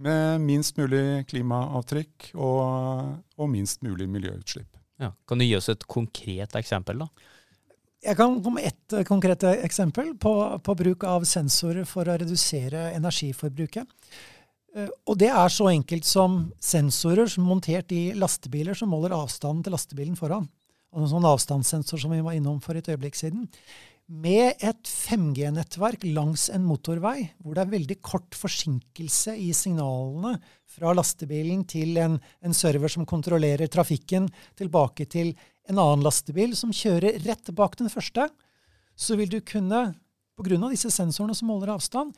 Med 0.00 0.40
minst 0.40 0.76
mulig 0.80 1.26
klimaavtrykk 1.28 2.30
og, 2.34 3.12
og 3.36 3.52
minst 3.52 3.84
mulig 3.84 4.08
miljøutslipp. 4.08 4.72
Ja. 5.00 5.12
Kan 5.28 5.40
du 5.40 5.44
gi 5.44 5.56
oss 5.58 5.68
et 5.68 5.84
konkret 5.84 6.56
eksempel? 6.56 7.04
da? 7.04 7.08
Jeg 8.06 8.14
kan 8.14 8.36
komme 8.38 8.60
med 8.60 8.68
ett 8.68 8.94
eh, 8.94 9.04
konkret 9.06 9.42
eksempel 9.50 10.12
på, 10.22 10.32
på, 10.62 10.74
bruk 10.78 11.04
av 11.08 11.24
sensorer 11.26 11.86
for 11.88 12.06
å 12.06 12.14
redusere 12.20 12.92
energiforbruket. 12.94 13.88
Eh, 14.76 14.92
og 15.08 15.18
det 15.18 15.32
er 15.32 15.50
så 15.50 15.66
enkelt 15.72 16.06
som 16.06 16.38
sensorer 16.62 17.26
som 17.32 17.48
montert 17.48 17.90
i 17.94 18.12
lastebiler 18.14 18.78
som 18.78 18.92
måler 18.94 19.16
avstanden 19.16 19.64
til 19.66 19.74
lastebilen 19.74 20.18
foran. 20.18 20.46
Og 20.94 21.02
en 21.02 21.10
sånn 21.16 21.26
avstandssensor 21.28 22.00
som 22.00 22.14
vi 22.14 22.22
var 22.22 22.38
innom 22.38 22.60
for 22.62 22.78
et 22.78 22.86
øyeblikk 22.92 23.18
siden. 23.18 23.48
Med 24.06 24.62
et 24.62 24.86
5G-nettverk 24.86 26.06
langs 26.14 26.46
en 26.54 26.62
motorvei, 26.62 27.32
hvor 27.42 27.56
det 27.56 27.64
er 27.64 27.72
veldig 27.72 27.96
kort 28.06 28.38
forsinkelse 28.38 29.34
i 29.34 29.50
signalene 29.50 30.36
fra 30.76 30.92
lastebilen 30.94 31.64
til 31.66 31.98
en, 31.98 32.14
en 32.38 32.54
server 32.54 32.92
som 32.92 33.08
kontrollerer 33.08 33.66
trafikken, 33.66 34.30
tilbake 34.54 35.08
til 35.10 35.34
en 35.70 35.80
annen 35.82 36.04
lastebil 36.06 36.54
som 36.58 36.74
kjører 36.74 37.20
rett 37.26 37.50
bak 37.56 37.76
den 37.80 37.90
første, 37.92 38.28
så 38.96 39.18
vil 39.18 39.30
du 39.30 39.40
kunne, 39.44 39.90
pga. 40.36 40.58
disse 40.70 40.90
sensorene 40.92 41.34
som 41.36 41.48
måler 41.50 41.74
avstand, 41.74 42.16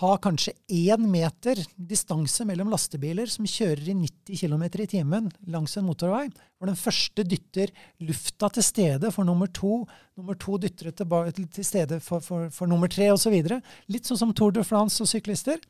ha 0.00 0.16
kanskje 0.20 0.52
én 0.68 1.06
meter 1.08 1.60
distanse 1.76 2.44
mellom 2.44 2.68
lastebiler 2.72 3.30
som 3.30 3.46
kjører 3.48 3.86
i 3.92 3.94
90 3.94 4.40
km 4.42 4.64
i 4.82 4.88
timen 4.90 5.30
langs 5.46 5.76
en 5.78 5.86
motorvei, 5.86 6.26
hvor 6.58 6.68
den 6.68 6.76
første 6.76 7.24
dytter 7.24 7.70
lufta 8.04 8.50
til 8.52 8.66
stede 8.66 9.12
for 9.14 9.24
nummer 9.24 9.46
to, 9.46 9.84
nummer 10.18 10.36
to 10.42 10.58
dytter 10.58 10.90
til, 10.90 11.46
til 11.46 11.64
stede 11.64 12.00
for, 12.00 12.20
for, 12.20 12.50
for 12.50 12.68
nummer 12.68 12.90
tre 12.92 13.08
osv. 13.14 13.38
Litt 13.88 14.10
sånn 14.10 14.20
som 14.20 14.34
Tour 14.34 14.52
de 14.58 14.66
France 14.66 15.00
og 15.02 15.08
syklister. 15.08 15.62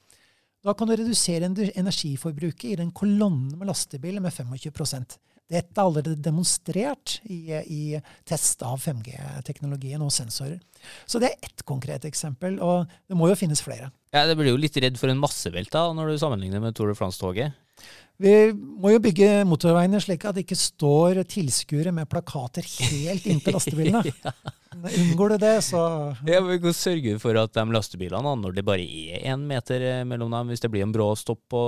Da 0.64 0.74
kan 0.74 0.88
du 0.88 0.96
redusere 0.96 1.52
energiforbruket 1.76 2.72
i 2.72 2.80
den 2.80 2.90
kolonnen 2.96 3.54
med 3.54 3.68
lastebiler 3.68 4.24
med 4.24 4.34
25 4.34 4.56
dette 5.52 5.78
er 5.78 5.84
allerede 5.84 6.16
demonstrert 6.18 7.20
i, 7.30 7.54
i 7.54 7.82
test 8.26 8.64
av 8.66 8.80
5G-teknologien 8.82 10.02
og 10.02 10.10
sensorer. 10.14 10.58
Så 11.06 11.20
det 11.22 11.30
er 11.30 11.46
ett 11.48 11.62
konkret 11.68 12.06
eksempel, 12.08 12.58
og 12.62 12.90
det 13.06 13.18
må 13.18 13.30
jo 13.30 13.38
finnes 13.38 13.62
flere. 13.62 13.92
Ja, 14.14 14.24
Det 14.26 14.36
blir 14.38 14.50
jo 14.50 14.58
litt 14.60 14.76
redd 14.82 14.98
for 14.98 15.12
en 15.12 15.22
massevelt 15.22 15.70
da, 15.74 15.86
når 15.94 16.10
du 16.12 16.18
sammenligner 16.22 16.62
med 16.62 16.74
Tour 16.74 16.90
de 16.90 16.98
France-toget? 16.98 17.54
Vi 18.22 18.34
må 18.56 18.94
jo 18.94 19.00
bygge 19.04 19.44
motorveiene 19.46 20.00
slik 20.00 20.24
at 20.24 20.36
det 20.36 20.46
ikke 20.46 20.56
står 20.58 21.20
tilskuere 21.28 21.92
med 21.94 22.08
plakater 22.10 22.64
helt 22.64 23.26
inntil 23.28 23.54
lastebilene. 23.58 24.02
ja. 24.08 24.34
Unngår 24.84 25.34
du 25.34 25.36
det, 25.42 25.54
så 25.64 25.80
Ja, 26.28 26.40
Vi 26.44 26.58
kan 26.62 26.74
sørge 26.76 27.16
for 27.22 27.38
at 27.40 27.54
de 27.56 27.64
lastebilene, 27.72 28.32
når 28.40 28.56
det 28.56 28.64
bare 28.66 28.84
er 28.84 29.24
én 29.32 29.46
meter 29.48 29.82
eh, 29.82 30.02
mellom 30.08 30.32
dem, 30.34 30.52
hvis 30.52 30.62
det 30.62 30.70
blir 30.72 30.84
en 30.84 30.94
brå 30.94 31.08
stopp 31.18 31.42
på, 31.52 31.62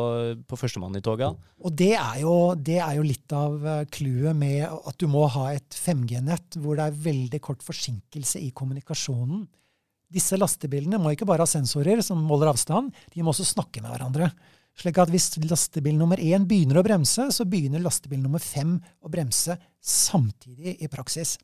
på 0.49 0.59
førstemann 0.61 0.99
i 0.99 1.05
toget 1.05 1.37
Og 1.65 1.73
det 1.73 1.95
er, 1.97 2.21
jo, 2.23 2.55
det 2.55 2.81
er 2.85 2.99
jo 2.99 3.07
litt 3.07 3.35
av 3.37 3.65
eh, 3.65 3.87
clouet 3.95 4.37
med 4.37 4.67
at 4.69 4.99
du 5.01 5.09
må 5.11 5.27
ha 5.35 5.53
et 5.55 5.79
5G-nett 5.79 6.61
hvor 6.61 6.79
det 6.79 6.89
er 6.89 7.01
veldig 7.09 7.41
kort 7.45 7.65
forsinkelse 7.65 8.43
i 8.45 8.53
kommunikasjonen. 8.57 9.47
Disse 10.09 10.39
lastebilene 10.41 11.01
må 11.01 11.13
ikke 11.13 11.29
bare 11.29 11.45
ha 11.45 11.51
sensorer 11.51 12.01
som 12.05 12.23
måler 12.25 12.53
avstand, 12.53 12.95
de 13.13 13.25
må 13.25 13.35
også 13.35 13.49
snakke 13.51 13.83
med 13.85 13.93
hverandre. 13.93 14.31
Slik 14.79 14.99
at 15.03 15.11
hvis 15.11 15.33
lastebil 15.43 15.97
nummer 15.99 16.21
én 16.23 16.45
begynner 16.47 16.79
å 16.79 16.85
bremse, 16.87 17.27
så 17.35 17.47
begynner 17.51 17.83
lastebil 17.83 18.21
nummer 18.23 18.43
fem 18.43 18.77
å 19.03 19.11
bremse 19.11 19.57
samtidig 19.83 20.77
i 20.79 20.91
praksis. 20.91 21.35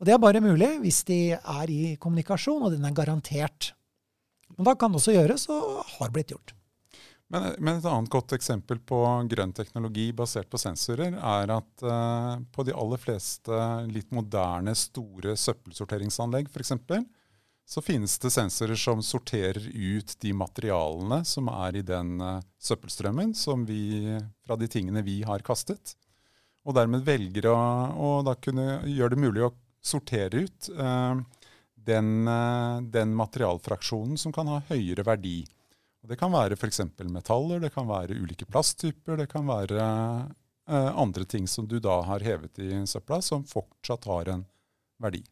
Og 0.00 0.08
Det 0.08 0.14
er 0.14 0.22
bare 0.22 0.40
mulig 0.40 0.70
hvis 0.80 1.02
de 1.08 1.20
er 1.36 1.72
i 1.72 1.96
kommunikasjon, 2.00 2.64
og 2.64 2.72
den 2.72 2.86
er 2.88 2.96
garantert. 2.96 3.74
Men 4.56 4.70
da 4.70 4.74
kan 4.74 4.92
det 4.92 5.00
også 5.02 5.12
gjøres, 5.12 5.44
og 5.52 5.84
har 5.98 6.12
blitt 6.14 6.32
gjort. 6.32 6.54
Men, 7.30 7.52
men, 7.62 7.76
et 7.78 7.86
annet 7.86 8.10
godt 8.10 8.32
eksempel 8.34 8.80
på 8.82 8.98
grønn 9.30 9.52
teknologi 9.54 10.08
basert 10.16 10.48
på 10.50 10.58
sensorer, 10.58 11.14
er 11.14 11.52
at 11.54 11.84
uh, 11.86 12.40
på 12.50 12.64
de 12.66 12.74
aller 12.74 12.98
fleste 12.98 13.60
litt 13.92 14.10
moderne, 14.10 14.74
store 14.74 15.36
søppelsorteringsanlegg 15.38 16.50
f.eks., 16.50 16.74
så 17.70 17.82
finnes 17.86 18.16
det 18.18 18.32
sensorer 18.34 18.74
som 18.74 18.98
sorterer 19.04 19.62
ut 19.62 20.16
de 20.24 20.32
materialene 20.34 21.20
som 21.28 21.46
er 21.52 21.78
i 21.78 21.86
den 21.86 22.16
uh, 22.18 22.40
søppelstrømmen 22.58 23.36
vi, 23.68 24.18
fra 24.42 24.58
de 24.58 24.66
tingene 24.66 25.04
vi 25.06 25.20
har 25.22 25.44
kastet. 25.46 25.94
Og 26.66 26.74
dermed 26.74 27.06
velger 27.06 27.46
å, 27.52 27.58
å 27.94 28.34
kunne 28.42 28.80
gjøre 28.90 29.14
det 29.14 29.22
mulig 29.22 29.46
å 29.46 29.54
sortere 29.82 30.44
ut 30.44 30.68
uh, 30.76 31.16
den, 31.74 32.28
uh, 32.28 32.82
den, 32.82 33.14
materialfraksjonen 33.16 34.20
som 34.20 34.34
kan 34.36 34.50
ha 34.50 34.60
høyere 34.68 35.06
verdi. 35.06 35.40
Og 36.02 36.12
det 36.12 36.20
kan 36.20 36.32
være 36.32 36.56
f.eks. 36.56 36.82
metaller, 37.08 37.60
det 37.60 37.72
kan 37.74 37.88
være 37.88 38.16
ulike 38.16 38.48
plasttyper, 38.48 39.18
det 39.20 39.30
kan 39.32 39.48
være 39.48 39.82
andre 40.70 41.24
ting 41.26 41.48
som 41.50 41.66
du 41.66 41.80
da 41.82 41.96
har 42.06 42.22
hevet 42.22 42.60
i 42.62 42.68
søpla, 42.86 43.18
som 43.26 43.42
fortsatt 43.42 44.04
har 44.06 44.28
en 44.30 44.44
verdi. 45.02 45.24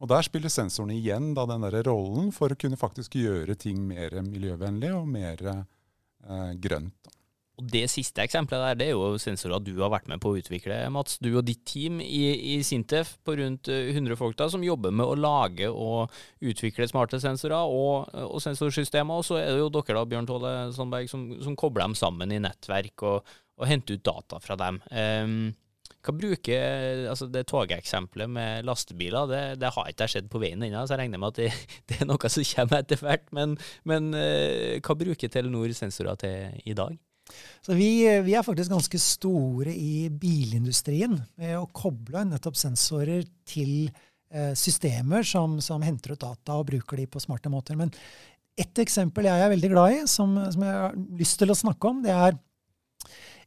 Og 0.00 0.08
Der 0.10 0.24
spiller 0.26 0.52
sensorene 0.52 0.96
igjen 0.96 1.32
da, 1.36 1.46
den 1.48 1.64
der 1.64 1.78
rollen 1.86 2.28
for 2.34 2.52
å 2.52 2.58
kunne 2.58 2.78
faktisk 2.80 3.16
gjøre 3.16 3.56
ting 3.60 3.80
mer 3.88 4.12
miljøvennlig 4.26 4.92
og 4.92 5.06
mer 5.08 5.42
eh, 5.48 6.52
grønt. 6.60 7.12
Og 7.56 7.68
Det 7.72 7.86
siste 7.88 8.20
eksempelet 8.20 8.62
der, 8.62 8.78
det 8.78 8.86
er 8.90 8.98
jo 8.98 9.16
sensorer 9.20 9.62
du 9.64 9.72
har 9.80 9.92
vært 9.92 10.10
med 10.12 10.20
på 10.20 10.32
å 10.32 10.36
utvikle, 10.36 10.76
Mats. 10.92 11.16
Du 11.24 11.30
og 11.32 11.46
ditt 11.48 11.64
team 11.68 12.02
i, 12.04 12.24
i 12.52 12.58
Sintef 12.66 13.14
på 13.24 13.38
rundt 13.40 13.70
100 13.72 14.12
eh, 14.12 14.18
folk 14.20 14.36
da, 14.36 14.50
som 14.52 14.64
jobber 14.64 14.92
med 14.92 15.08
å 15.08 15.16
lage 15.16 15.70
og 15.72 16.12
utvikle 16.44 16.88
smarte 16.90 17.20
sensorer 17.22 17.64
og, 17.72 18.12
og 18.12 18.42
sensorsystemer. 18.44 19.22
Og 19.22 19.24
så 19.24 19.40
er 19.40 19.54
det 19.54 19.62
jo 19.62 19.70
dere, 19.72 19.96
da, 19.96 20.08
Bjørn 20.12 20.28
Tåle 20.28 20.56
Sandberg, 20.76 21.08
som, 21.12 21.30
som 21.44 21.56
kobler 21.56 21.86
dem 21.86 21.96
sammen 21.96 22.34
i 22.34 22.42
nettverk 22.44 23.06
og, 23.08 23.38
og 23.56 23.70
henter 23.70 23.96
ut 23.96 24.04
data 24.04 24.42
fra 24.44 24.58
dem. 24.60 24.82
Um, 24.92 25.54
hva 26.06 26.14
bruker 26.14 27.08
altså 27.10 27.26
Det 27.32 27.46
togeksempelet 27.50 28.30
med 28.30 28.68
lastebiler, 28.68 29.26
det, 29.30 29.42
det 29.62 29.72
har 29.74 29.88
ikke 29.90 30.06
jeg 30.06 30.18
sett 30.18 30.30
på 30.30 30.38
veien 30.42 30.62
ennå, 30.62 30.84
så 30.84 30.94
jeg 30.94 31.06
regner 31.06 31.22
med 31.22 31.32
at 31.32 31.40
det, 31.40 31.50
det, 31.88 32.02
er 32.02 32.12
noe 32.12 32.30
som 32.30 32.46
kommer 32.52 32.84
etter 32.84 33.00
hvert. 33.00 33.26
Men, 33.32 33.56
men 33.88 34.12
uh, 34.12 34.76
hva 34.84 35.00
bruker 35.00 35.32
Telenor 35.32 35.72
sensorer 35.72 36.20
til 36.20 36.62
i 36.68 36.76
dag? 36.76 37.00
Vi, 37.66 37.90
vi, 38.22 38.34
er 38.38 38.44
faktisk 38.46 38.70
ganske 38.70 38.98
store 39.02 39.72
i 39.74 40.06
bilindustrien 40.10 41.16
med 41.40 41.56
å 41.58 41.66
koble 41.74 42.22
nettopp 42.28 42.58
sensorer 42.58 43.24
til 43.48 43.88
eh, 44.30 44.52
systemer 44.54 45.26
som, 45.26 45.58
som, 45.64 45.82
henter 45.82 46.14
ut 46.14 46.22
data 46.22 46.60
og 46.60 46.68
bruker 46.70 47.02
de 47.02 47.08
på 47.10 47.22
smarte 47.22 47.50
måter. 47.50 47.78
Men 47.78 47.90
ett 48.56 48.78
eksempel 48.78 49.26
jeg 49.26 49.42
er 49.42 49.52
veldig 49.52 49.72
glad 49.72 49.96
i, 49.96 50.00
som, 50.10 50.38
som 50.52 50.62
jeg 50.62 50.78
har 50.84 50.96
lyst 51.18 51.40
til 51.42 51.52
å 51.52 51.58
snakke 51.58 51.90
om, 51.90 52.04
det 52.06 52.14
er 52.14 52.38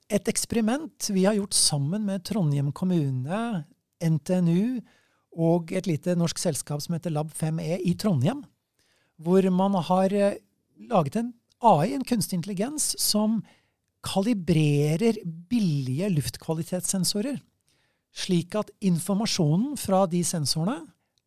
et 0.09 0.29
eksperiment 0.31 1.09
vi 1.13 1.23
har 1.27 1.37
gjort 1.37 1.55
sammen 1.55 2.05
med 2.09 2.25
Trondheim 2.27 2.73
kommune, 2.75 3.63
NTNU 4.03 4.81
og 5.39 5.71
et 5.75 5.87
lite 5.87 6.15
norsk 6.17 6.39
selskap 6.41 6.81
som 6.83 6.95
heter 6.95 7.13
Lab5E 7.13 7.79
i 7.85 7.93
Trondheim, 7.99 8.43
hvor 9.21 9.45
man 9.53 9.77
har 9.87 10.13
eh, 10.15 10.39
laget 10.89 11.19
en 11.21 11.33
AI, 11.59 11.93
en 11.93 12.05
kunstig 12.07 12.39
intelligens, 12.39 12.93
som 12.99 13.41
kalibrerer 14.05 15.19
billige 15.25 16.09
luftkvalitetssensorer, 16.13 17.39
slik 18.15 18.55
at 18.57 18.71
informasjonen 18.85 19.75
fra 19.79 20.05
de 20.09 20.23
sensorene 20.25 20.79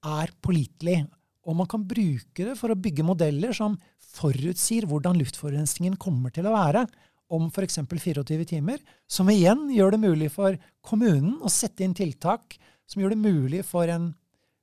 er 0.02 0.32
pålitelig. 0.42 1.04
Og 1.46 1.58
man 1.58 1.68
kan 1.70 1.84
bruke 1.86 2.46
det 2.46 2.56
for 2.58 2.72
å 2.72 2.78
bygge 2.78 3.06
modeller 3.06 3.54
som 3.56 3.76
forutsier 4.12 4.86
hvordan 4.88 5.18
luftforurensningen 5.18 5.96
kommer 6.00 6.34
til 6.34 6.46
å 6.48 6.54
være, 6.54 6.86
om 7.32 7.48
f.eks. 7.48 7.78
24 7.88 8.44
timer, 8.44 8.80
som 9.08 9.30
igjen 9.32 9.70
gjør 9.72 9.94
det 9.94 10.02
mulig 10.02 10.28
for 10.34 10.58
kommunen 10.84 11.38
å 11.40 11.50
sette 11.52 11.84
inn 11.84 11.94
tiltak 11.96 12.58
som 12.84 13.00
gjør 13.00 13.14
det 13.14 13.22
mulig 13.22 13.62
for 13.64 13.88
en 13.88 14.10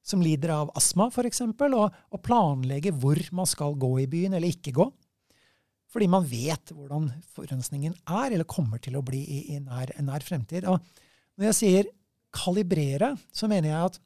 som 0.05 0.21
lider 0.23 0.53
av 0.53 0.71
astma 0.77 1.09
f.eks., 1.09 1.41
å, 1.43 2.19
planlegge 2.23 2.93
hvor 2.97 3.19
man 3.35 3.49
skal 3.49 3.75
gå 3.77 3.91
i 4.03 4.07
byen 4.09 4.37
eller 4.37 4.53
ikke 4.53 4.73
gå. 4.77 4.87
Fordi 5.89 6.07
man 6.11 6.25
vet 6.29 6.73
hvordan 6.75 7.07
forurensningen 7.33 7.95
er, 8.05 8.33
eller 8.33 8.45
kommer 8.49 8.81
til 8.83 8.99
å 8.99 9.05
bli 9.05 9.23
i, 9.23 9.39
i 9.55 9.59
nær, 9.63 9.95
nær, 10.05 10.25
fremtid. 10.25 10.67
Og 10.69 10.77
når 11.39 11.49
jeg 11.49 11.59
sier 11.59 11.89
kalibrere, 12.35 13.15
så 13.33 13.49
mener 13.49 13.71
jeg 13.71 13.87
at 13.87 13.97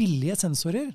billige 0.00 0.36
sensorer 0.40 0.90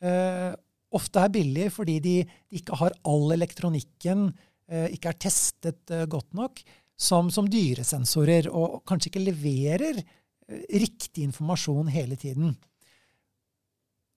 eh, 0.00 0.52
ofte 0.96 1.20
er 1.20 1.32
billige 1.32 1.72
fordi 1.74 1.98
de, 2.00 2.16
de 2.24 2.60
ikke 2.60 2.78
har 2.80 2.96
all 3.08 3.34
elektronikken 3.36 4.30
Eh, 4.66 4.88
ikke 4.96 5.12
er 5.12 5.18
testet 5.22 5.92
eh, 5.94 6.08
godt 6.10 6.32
nok 6.34 6.58
som, 6.98 7.28
som 7.30 7.46
dyresensorer, 7.46 8.48
og 8.50 8.80
kanskje 8.88 9.12
ikke 9.12 9.22
leverer 9.28 10.00
eh, 10.00 10.64
riktig 10.82 11.22
informasjon 11.28 11.92
hele 11.94 12.18
tiden. 12.18 12.56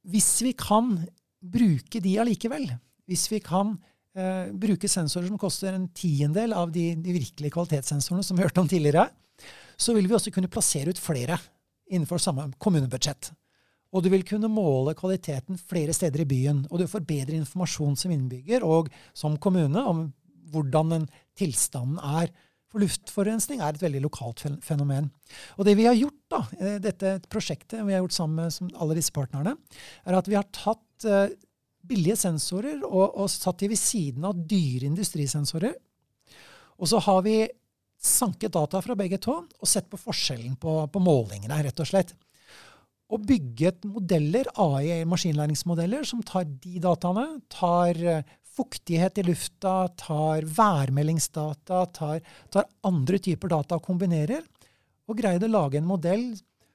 Hvis 0.09 0.39
vi 0.41 0.55
kan 0.57 0.95
bruke 1.39 2.01
de 2.01 2.15
allikevel, 2.23 2.65
hvis 3.05 3.27
vi 3.29 3.41
kan 3.45 3.75
eh, 3.75 3.85
bruke 4.59 4.89
sensorer 4.89 5.27
som 5.29 5.37
koster 5.39 5.75
en 5.75 5.85
tiendedel 5.95 6.55
av 6.57 6.71
de, 6.73 6.95
de, 6.97 7.13
virkelige 7.13 7.53
kvalitetssensorene 7.53 8.25
som 8.25 8.35
vi 8.35 8.43
hørte 8.43 8.63
om 8.63 8.67
tidligere, 8.67 9.05
så 9.79 9.93
vil 9.95 10.09
vi 10.09 10.15
også 10.17 10.33
kunne 10.35 10.49
plassere 10.51 10.91
ut 10.91 10.99
flere 10.99 11.37
innenfor 11.89 12.21
samme 12.21 12.49
kommunebudsjett. 12.59 13.29
Og 13.95 14.05
du 14.05 14.11
vil 14.13 14.25
kunne 14.27 14.51
måle 14.51 14.93
kvaliteten 14.97 15.57
flere 15.57 15.95
steder 15.97 16.23
i 16.23 16.29
byen. 16.29 16.61
Og 16.69 16.81
du 16.81 16.85
får 16.89 17.07
bedre 17.09 17.39
informasjon 17.39 17.97
som 17.97 18.13
innbygger 18.13 18.65
og 18.65 18.91
som 19.17 19.37
kommune 19.41 19.81
om 19.81 20.05
hvordan 20.53 20.93
den 20.93 21.09
tilstanden 21.37 21.97
er. 21.97 22.29
For 22.69 22.83
luftforurensning 22.83 23.63
er 23.65 23.73
et 23.73 23.81
veldig 23.81 24.03
lokalt 24.03 24.43
fenomen. 24.65 25.09
Og 25.57 25.65
det 25.65 25.73
vi 25.79 25.87
har 25.89 25.97
gjort, 25.97 26.19
da, 26.29 26.43
eh, 26.59 26.77
dette 26.77 27.15
prosjektet 27.25 27.81
vi 27.81 27.95
har 27.95 28.03
gjort 28.03 28.17
sammen 28.19 28.45
med 28.45 28.77
alle 28.77 28.97
disse 28.99 29.13
partnerne, 29.13 29.55
er 30.05 30.17
at 30.17 30.29
vi 30.29 30.37
har 30.37 30.45
tatt 30.53 31.07
uh, 31.09 31.33
billige 31.87 32.17
sensorer 32.19 32.81
og, 32.85 33.15
og 33.19 33.29
satt 33.31 33.63
de 33.63 33.71
ved 33.71 33.79
siden 33.79 34.25
av 34.27 34.37
dyre 34.37 34.89
industrisensorer. 34.89 35.75
Og 36.79 36.89
så 36.91 37.01
har 37.03 37.21
vi 37.25 37.37
sanket 37.99 38.53
data 38.55 38.81
fra 38.83 38.95
begge 38.95 39.19
to 39.21 39.35
og 39.43 39.67
sett 39.67 39.89
på 39.91 39.99
forskjellen 39.99 40.55
på, 40.59 40.81
på 40.87 41.03
målingene, 41.03 41.59
rett 41.65 41.83
og 41.83 41.89
slett. 41.89 42.13
Og 43.09 43.23
bygget 43.25 43.87
modeller, 43.89 44.47
AI 44.61 45.01
maskinlæringsmodeller, 45.09 46.05
som 46.05 46.21
tar 46.23 46.45
de 46.45 46.77
dataene, 46.83 47.25
tar 47.49 47.97
eh, 47.97 48.35
fuktighet 48.59 49.17
i 49.17 49.25
lufta, 49.25 49.87
tar 49.97 50.45
værmeldingsdata, 50.45 51.81
tar, 51.95 52.21
tar 52.53 52.69
andre 52.85 53.19
typer 53.25 53.51
data 53.55 53.79
og 53.79 53.87
kombinerer, 53.87 54.45
og 55.09 55.17
greier 55.17 55.41
å 55.41 55.51
lage 55.51 55.79
en 55.79 55.89
modell 55.89 56.27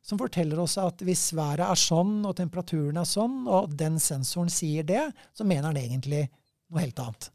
som 0.05 0.21
forteller 0.21 0.61
oss 0.61 0.77
at 0.81 1.01
hvis 1.05 1.31
været 1.37 1.65
er 1.65 1.81
sånn, 1.81 2.19
og 2.29 2.37
temperaturen 2.37 3.01
er 3.01 3.09
sånn, 3.09 3.45
og 3.49 3.73
den 3.79 3.97
sensoren 4.03 4.53
sier 4.53 4.85
det, 4.87 5.07
så 5.33 5.47
mener 5.49 5.73
den 5.73 5.87
egentlig 5.87 6.27
noe 6.69 6.85
helt 6.85 7.01
annet. 7.01 7.31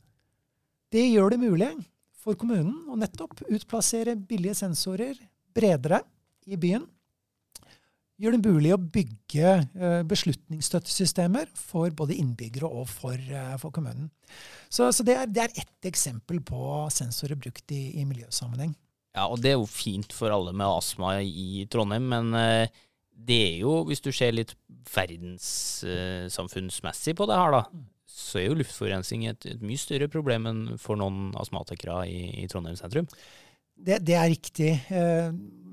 Det 0.93 1.05
gjør 1.07 1.33
det 1.33 1.41
mulig 1.41 1.71
for 2.19 2.37
kommunen 2.37 2.85
å 2.91 2.97
nettopp 2.99 3.41
utplassere 3.47 4.17
billige 4.29 4.57
sensorer 4.61 5.17
bredere 5.55 6.03
i 6.49 6.57
byen. 6.59 6.85
Gjør 8.19 8.35
det 8.35 8.51
mulig 8.51 8.71
å 8.75 8.81
bygge 8.81 9.51
eh, 9.55 10.01
beslutningsstøttesystemer 10.07 11.47
for 11.55 11.93
både 11.95 12.17
innbyggere 12.19 12.67
og 12.67 12.89
for, 12.91 13.15
eh, 13.15 13.53
for 13.61 13.71
kommunen. 13.71 14.09
Så, 14.67 14.89
så 14.91 15.05
det, 15.07 15.15
er, 15.15 15.29
det, 15.31 15.45
er, 15.45 15.61
ett 15.63 15.87
eksempel 15.87 16.41
på 16.43 16.59
sensorer 16.91 17.39
brukt 17.39 17.71
i, 17.71 17.85
i, 18.01 18.03
miljøsammenheng. 18.09 18.73
Ja, 19.17 19.23
og 19.25 19.41
det 19.41 19.49
er 19.51 19.57
jo 19.57 19.65
fint 19.69 20.13
for 20.13 20.29
alle 20.33 20.51
med 20.53 20.67
astma 20.67 21.21
i 21.23 21.67
Trondheim, 21.71 22.09
men 22.11 22.33
eh, 22.37 22.67
det 23.09 23.47
er 23.47 23.57
jo, 23.63 23.83
hvis 23.89 24.01
du 24.05 24.11
ser 24.15 24.31
litt 24.35 24.53
verdenssamfunnsmessig 24.93 27.13
på 27.17 27.25
det 27.29 27.37
her, 27.39 27.51
da, 27.57 27.61
så 28.09 28.39
er 28.39 28.45
jo 28.47 28.59
luftforurensning 28.59 29.21
et, 29.29 29.41
et, 29.49 29.61
mye 29.65 29.81
større 29.81 30.07
problem 30.11 30.41
enn 30.49 30.61
for 30.81 30.95
noen 30.99 31.17
astmatikere 31.39 31.95
i, 32.09 32.19
i 32.43 32.45
Trondheim 32.51 32.77
sentrum. 32.79 33.07
Det, 33.79 33.97
det, 34.03 34.15
er 34.19 34.31
riktig. 34.31 34.71
Eh, 34.91 35.29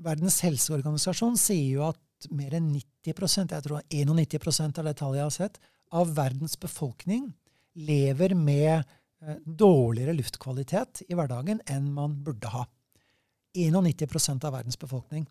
Verdens 0.07 0.39
helseorganisasjon 0.45 1.35
sier 1.39 1.69
jo 1.79 1.83
at 1.89 1.99
mer 2.33 2.53
enn 2.57 2.69
90% 2.73 3.53
jeg 3.53 3.63
tror 3.65 3.81
91% 3.91 4.79
av 4.79 4.85
det 4.87 4.95
tallet 4.99 5.19
jeg 5.19 5.27
har 5.27 5.35
sett, 5.35 5.55
av 5.95 6.05
verdens 6.15 6.57
befolkning 6.59 7.23
lever 7.77 8.33
med 8.35 8.81
eh, 8.81 9.37
dårligere 9.45 10.15
luftkvalitet 10.17 11.01
i 11.07 11.15
hverdagen 11.15 11.61
enn 11.69 11.93
man 11.95 12.11
burde 12.25 12.47
ha. 12.53 12.63
91% 13.57 14.45
av 14.47 14.53
verdens 14.53 14.79
befolkning. 14.79 15.25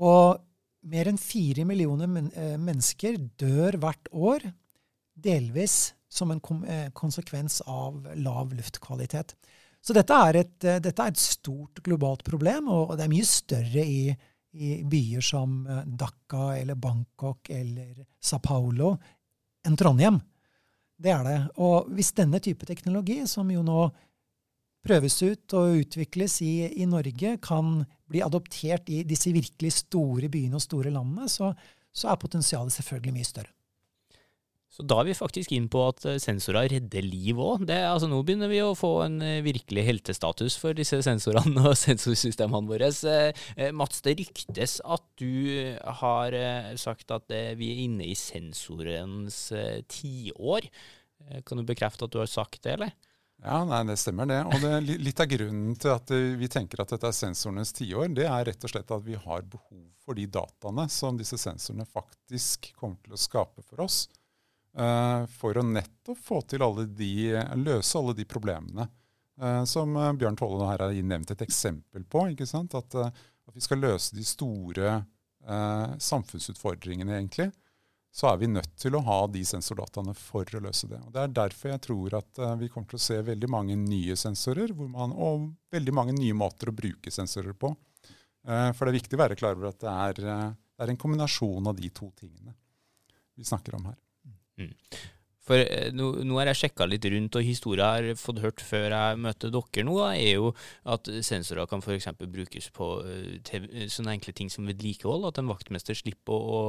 Og 0.00 0.40
mer 0.88 1.10
enn 1.10 1.20
fire 1.20 1.64
millioner 1.68 2.08
men, 2.08 2.30
eh, 2.32 2.56
mennesker 2.58 3.18
dør 3.40 3.78
hvert 3.80 4.10
år, 4.12 4.46
delvis 5.14 5.92
som 6.08 6.30
en 6.32 6.40
eh, 6.64 6.88
konsekvens 6.96 7.60
av 7.66 8.06
lav 8.16 8.54
luftkvalitet. 8.56 9.34
Så 9.80 9.94
dette 9.96 10.12
er, 10.12 10.36
et, 10.36 10.64
eh, 10.64 10.80
dette 10.80 11.02
er 11.02 11.12
et, 11.12 11.20
stort 11.20 11.82
globalt 11.84 12.24
problem, 12.24 12.68
og 12.68 12.96
det 12.96 13.04
er 13.04 13.12
mye 13.12 13.28
større 13.28 13.84
i, 13.84 14.16
i 14.52 14.82
byer 14.82 15.22
som 15.22 15.62
Dhaka 15.86 16.56
eller 16.58 16.74
Bangkok 16.74 17.50
eller 17.50 18.06
Sa 18.20 18.38
Paulo 18.38 18.96
enn 19.64 19.76
Trondheim. 19.76 20.18
Det 21.00 21.12
er 21.12 21.24
det. 21.24 21.38
Og 21.62 21.88
hvis 21.96 22.12
denne 22.12 22.40
type 22.40 22.66
teknologi, 22.68 23.22
som 23.26 23.48
jo 23.52 23.62
nå 23.64 23.90
prøves 24.86 25.18
ut 25.22 25.56
og 25.58 25.80
utvikles 25.82 26.40
i, 26.46 26.54
i 26.82 26.88
Norge, 26.88 27.36
kan 27.42 27.80
bli 28.10 28.22
adoptert 28.24 28.90
i 28.90 29.02
disse 29.06 29.32
virkelig 29.34 29.74
store 29.82 30.30
byene 30.32 30.58
og 30.58 30.64
store 30.64 30.92
landene, 30.94 31.28
så, 31.30 31.52
så 31.92 32.12
er 32.12 32.22
potensialet 32.22 32.74
selvfølgelig 32.74 33.16
mye 33.18 33.28
større. 33.28 33.54
Så 34.70 34.84
da 34.86 35.00
er 35.00 35.08
vi 35.08 35.16
faktisk 35.18 35.50
inn 35.52 35.66
på 35.70 35.80
at 35.88 36.04
eh, 36.06 36.20
sensorer 36.22 36.68
redder 36.70 37.02
liv 37.02 37.40
òg. 37.42 37.64
Altså, 37.74 38.06
nå 38.06 38.20
begynner 38.22 38.50
vi 38.52 38.60
å 38.62 38.76
få 38.78 38.92
en 39.02 39.18
eh, 39.26 39.42
virkelig 39.42 39.82
heltestatus 39.88 40.54
for 40.62 40.78
disse 40.78 41.00
sensorene 41.02 41.64
og 41.72 41.74
sensorsystemene 41.80 42.70
våre. 42.70 42.92
Eh, 43.10 43.72
Mats, 43.74 43.98
det 44.06 44.14
ryktes 44.22 44.78
at 44.86 45.04
du 45.18 45.74
har 46.00 46.38
sagt 46.78 47.10
at 47.10 47.26
vi 47.58 47.72
er 47.72 47.82
inne 47.88 48.06
i 48.06 48.14
sensorens 48.14 49.48
tiår. 49.90 50.70
Kan 51.44 51.60
du 51.60 51.66
bekrefte 51.66 52.06
at 52.06 52.14
du 52.14 52.20
har 52.22 52.30
sagt 52.30 52.62
det, 52.62 52.78
eller? 52.78 52.94
Ja, 53.40 53.62
nei, 53.64 53.80
det 53.88 53.96
stemmer 53.96 54.28
det. 54.28 54.40
Og 54.44 54.60
det, 54.60 54.98
litt 55.00 55.20
av 55.22 55.30
grunnen 55.30 55.76
til 55.80 55.94
at 55.94 56.12
vi 56.12 56.48
tenker 56.52 56.82
at 56.82 56.92
dette 56.92 57.08
er 57.08 57.16
sensorenes 57.16 57.72
tiår, 57.76 58.10
det 58.16 58.26
er 58.28 58.44
rett 58.50 58.66
og 58.66 58.72
slett 58.72 58.92
at 58.92 59.06
vi 59.06 59.16
har 59.16 59.46
behov 59.48 59.86
for 60.04 60.18
de 60.18 60.26
dataene 60.28 60.84
som 60.92 61.16
disse 61.16 61.38
sensorene 61.40 61.86
faktisk 61.88 62.72
kommer 62.76 63.00
til 63.04 63.16
å 63.16 63.20
skape 63.20 63.64
for 63.64 63.86
oss. 63.86 64.04
Uh, 64.70 65.26
for 65.40 65.58
å 65.58 65.64
nettopp 65.66 66.18
få 66.22 66.36
til 66.46 66.62
alle 66.62 66.84
de, 66.86 67.32
løse 67.58 67.98
alle 67.98 68.12
de 68.14 68.22
problemene 68.28 68.84
uh, 69.42 69.64
som 69.66 69.96
eh, 69.98 70.12
Bjørn 70.14 70.38
Tolle 70.38 70.68
her 70.68 70.84
har 70.84 70.94
nevnt 70.94 71.32
et 71.34 71.42
eksempel 71.42 72.04
på. 72.06 72.28
ikke 72.30 72.46
sant? 72.46 72.76
At, 72.78 72.94
at 72.94 73.56
vi 73.56 73.64
skal 73.64 73.82
løse 73.82 74.14
de 74.14 74.22
store 74.26 74.92
eh, 74.94 75.96
samfunnsutfordringene, 75.98 77.16
egentlig. 77.18 77.50
Så 78.10 78.26
er 78.26 78.40
vi 78.40 78.48
nødt 78.50 78.72
til 78.80 78.96
å 78.98 79.02
ha 79.06 79.18
de 79.30 79.42
sensordataene 79.46 80.16
for 80.18 80.56
å 80.56 80.62
løse 80.64 80.88
det. 80.90 80.98
Og 81.06 81.12
Det 81.14 81.22
er 81.22 81.36
derfor 81.36 81.70
jeg 81.70 81.82
tror 81.86 82.16
at 82.18 82.40
eh, 82.42 82.56
vi 82.58 82.70
kommer 82.72 82.90
til 82.90 82.98
å 82.98 83.04
se 83.04 83.20
veldig 83.26 83.50
mange 83.50 83.76
nye 83.78 84.16
sensorer 84.18 84.74
man, 84.80 85.14
og 85.14 85.52
veldig 85.70 85.94
mange 85.94 86.16
nye 86.16 86.34
måter 86.34 86.72
å 86.72 86.74
bruke 86.74 87.12
sensorer 87.14 87.54
på. 87.54 87.70
Eh, 88.48 88.70
for 88.74 88.84
det 88.84 88.92
er 88.92 88.98
viktig 88.98 89.18
å 89.18 89.22
være 89.22 89.38
klar 89.38 89.54
over 89.54 89.70
at 89.70 89.78
det 89.84 89.94
er, 89.94 90.20
det 90.20 90.84
er 90.86 90.92
en 90.92 91.00
kombinasjon 91.00 91.70
av 91.70 91.78
de 91.78 91.92
to 91.94 92.10
tingene 92.18 92.56
vi 93.38 93.46
snakker 93.46 93.78
om 93.78 93.86
her. 93.88 93.98
Mm. 94.60 94.74
For 95.46 95.60
eh, 95.62 95.88
nå, 95.96 96.10
nå 96.26 96.36
har 96.36 96.50
jeg 96.50 96.60
sjekka 96.60 96.86
litt 96.88 97.06
rundt, 97.08 97.36
og 97.38 97.46
historier 97.46 97.80
jeg 98.04 98.12
har 98.12 98.20
fått 98.20 98.42
hørt 98.44 98.60
før 98.64 98.92
jeg 98.92 99.20
møter 99.24 99.52
dere 99.54 99.84
nå, 99.88 99.96
er 100.10 100.34
jo 100.36 100.50
at 100.92 101.08
sensorer 101.24 101.68
kan 101.70 101.80
f.eks. 101.80 102.10
brukes 102.20 102.68
på 102.76 102.88
eh, 103.08 103.38
til, 103.46 103.66
sånne 103.90 104.18
enkle 104.18 104.34
ting 104.36 104.50
som 104.52 104.68
vedlikehold. 104.68 105.24
At 105.30 105.40
en 105.40 105.48
vaktmester 105.50 105.96
slipper 105.96 106.36
å, 106.36 106.40
å 106.40 106.60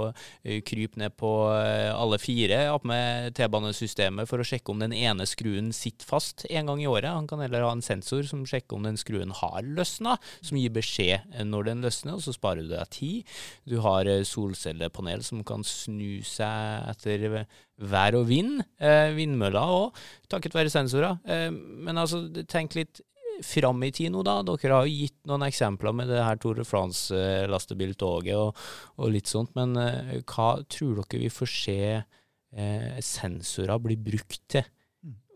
eh, 0.45 0.61
krype 0.65 1.01
ned 1.01 1.17
på 1.19 1.31
alle 1.51 2.17
fire 2.21 2.63
opp 2.71 2.85
med 2.87 3.35
T-banesystemet 3.37 4.29
for 4.29 4.41
å 4.41 4.45
sjekke 4.47 4.73
om 4.73 4.81
den 4.81 4.95
ene 4.95 5.27
skruen 5.29 5.71
sitter 5.75 6.07
fast 6.07 6.45
en 6.49 6.71
gang 6.71 6.81
i 6.83 6.89
året. 6.89 7.11
Han 7.11 7.27
kan 7.29 7.43
heller 7.43 7.65
ha 7.67 7.73
en 7.75 7.83
sensor 7.85 8.23
som 8.27 8.45
sjekker 8.47 8.77
om 8.77 8.87
den 8.87 8.99
skruen 8.99 9.33
har 9.41 9.67
løsna, 9.67 10.15
som 10.39 10.59
gir 10.59 10.73
beskjed 10.73 11.43
når 11.47 11.67
den 11.67 11.83
løsner, 11.85 12.17
og 12.17 12.23
så 12.23 12.33
sparer 12.35 12.65
du 12.65 12.71
deg 12.71 12.93
tid. 12.95 13.35
Du 13.67 13.79
har 13.83 14.07
solcellepanel 14.27 15.25
som 15.25 15.43
kan 15.47 15.65
snu 15.67 16.21
seg 16.25 16.87
etter 16.91 17.43
vær 17.81 18.17
og 18.19 18.27
vind. 18.29 18.59
Eh, 18.81 19.11
vindmøller 19.17 19.61
òg, 19.61 20.01
takket 20.31 20.57
være 20.57 20.73
sensorer. 20.73 21.17
Eh, 21.25 21.49
men 21.51 21.97
altså, 22.01 22.23
tenk 22.49 22.77
litt 22.77 23.01
fram 23.45 23.81
i 23.83 23.91
tid 23.93 24.11
nå, 24.13 24.23
da. 24.25 24.39
Dere 24.45 24.75
har 24.75 24.87
jo 24.87 24.93
gitt 25.03 25.17
noen 25.29 25.45
eksempler 25.47 25.95
med 25.95 26.11
det 26.11 26.21
her 26.21 26.39
Tour 26.41 26.59
de 26.59 26.65
France-lastebiltoget 26.67 28.37
og, 28.37 28.57
og, 28.97 29.11
litt 29.13 29.31
sånt. 29.31 29.53
Men 29.57 29.75
eh, 29.81 30.19
hva 30.21 30.53
tror 30.69 31.01
dere 31.01 31.23
vi 31.23 31.31
får 31.33 31.51
se 31.53 31.81
eh, 31.97 33.01
sensorer 33.05 33.81
bli 33.81 33.97
brukt 33.97 34.41
til 34.51 34.65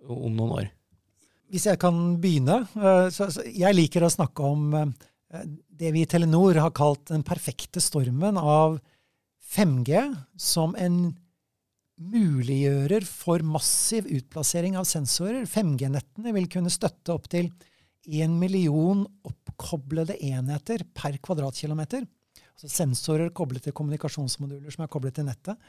om 0.05 0.35
noen 0.35 0.57
år? 0.61 0.71
Hvis 1.53 1.67
jeg 1.69 1.79
kan 1.81 2.17
begynne. 2.21 2.63
Eh, 2.77 3.07
så, 3.13 3.29
så 3.33 3.45
jeg 3.45 3.77
liker 3.77 4.05
å 4.05 4.13
snakke 4.13 4.45
om 4.45 4.73
eh, 4.79 5.45
det 5.45 5.93
vi 5.95 6.05
i 6.05 6.09
Telenor 6.09 6.61
har 6.61 6.75
kalt 6.75 7.07
den 7.11 7.25
perfekte 7.25 7.83
stormen 7.83 8.39
av 8.41 8.79
5G 9.55 10.09
som 10.41 10.73
en 10.81 11.15
muliggjører 11.95 13.05
for 13.07 13.43
massiv 13.47 14.07
utplassering 14.11 14.75
av 14.79 14.87
sensorer. 14.89 15.45
5G-nettene 15.47 16.33
vil 16.35 16.49
kunne 16.51 16.73
støtte 16.73 17.15
opptil 17.15 17.49
1 18.05 18.35
million 18.37 19.05
oppkoblede 19.25 20.17
enheter 20.27 20.83
per 20.93 21.17
kvadratkilometer. 21.23 22.05
Altså 22.55 22.71
sensorer 22.71 23.31
koblet 23.35 23.65
til 23.65 23.75
kommunikasjonsmoduler 23.75 24.73
som 24.73 24.85
er 24.85 24.91
koblet 24.91 25.17
til 25.17 25.27
nettet. 25.27 25.59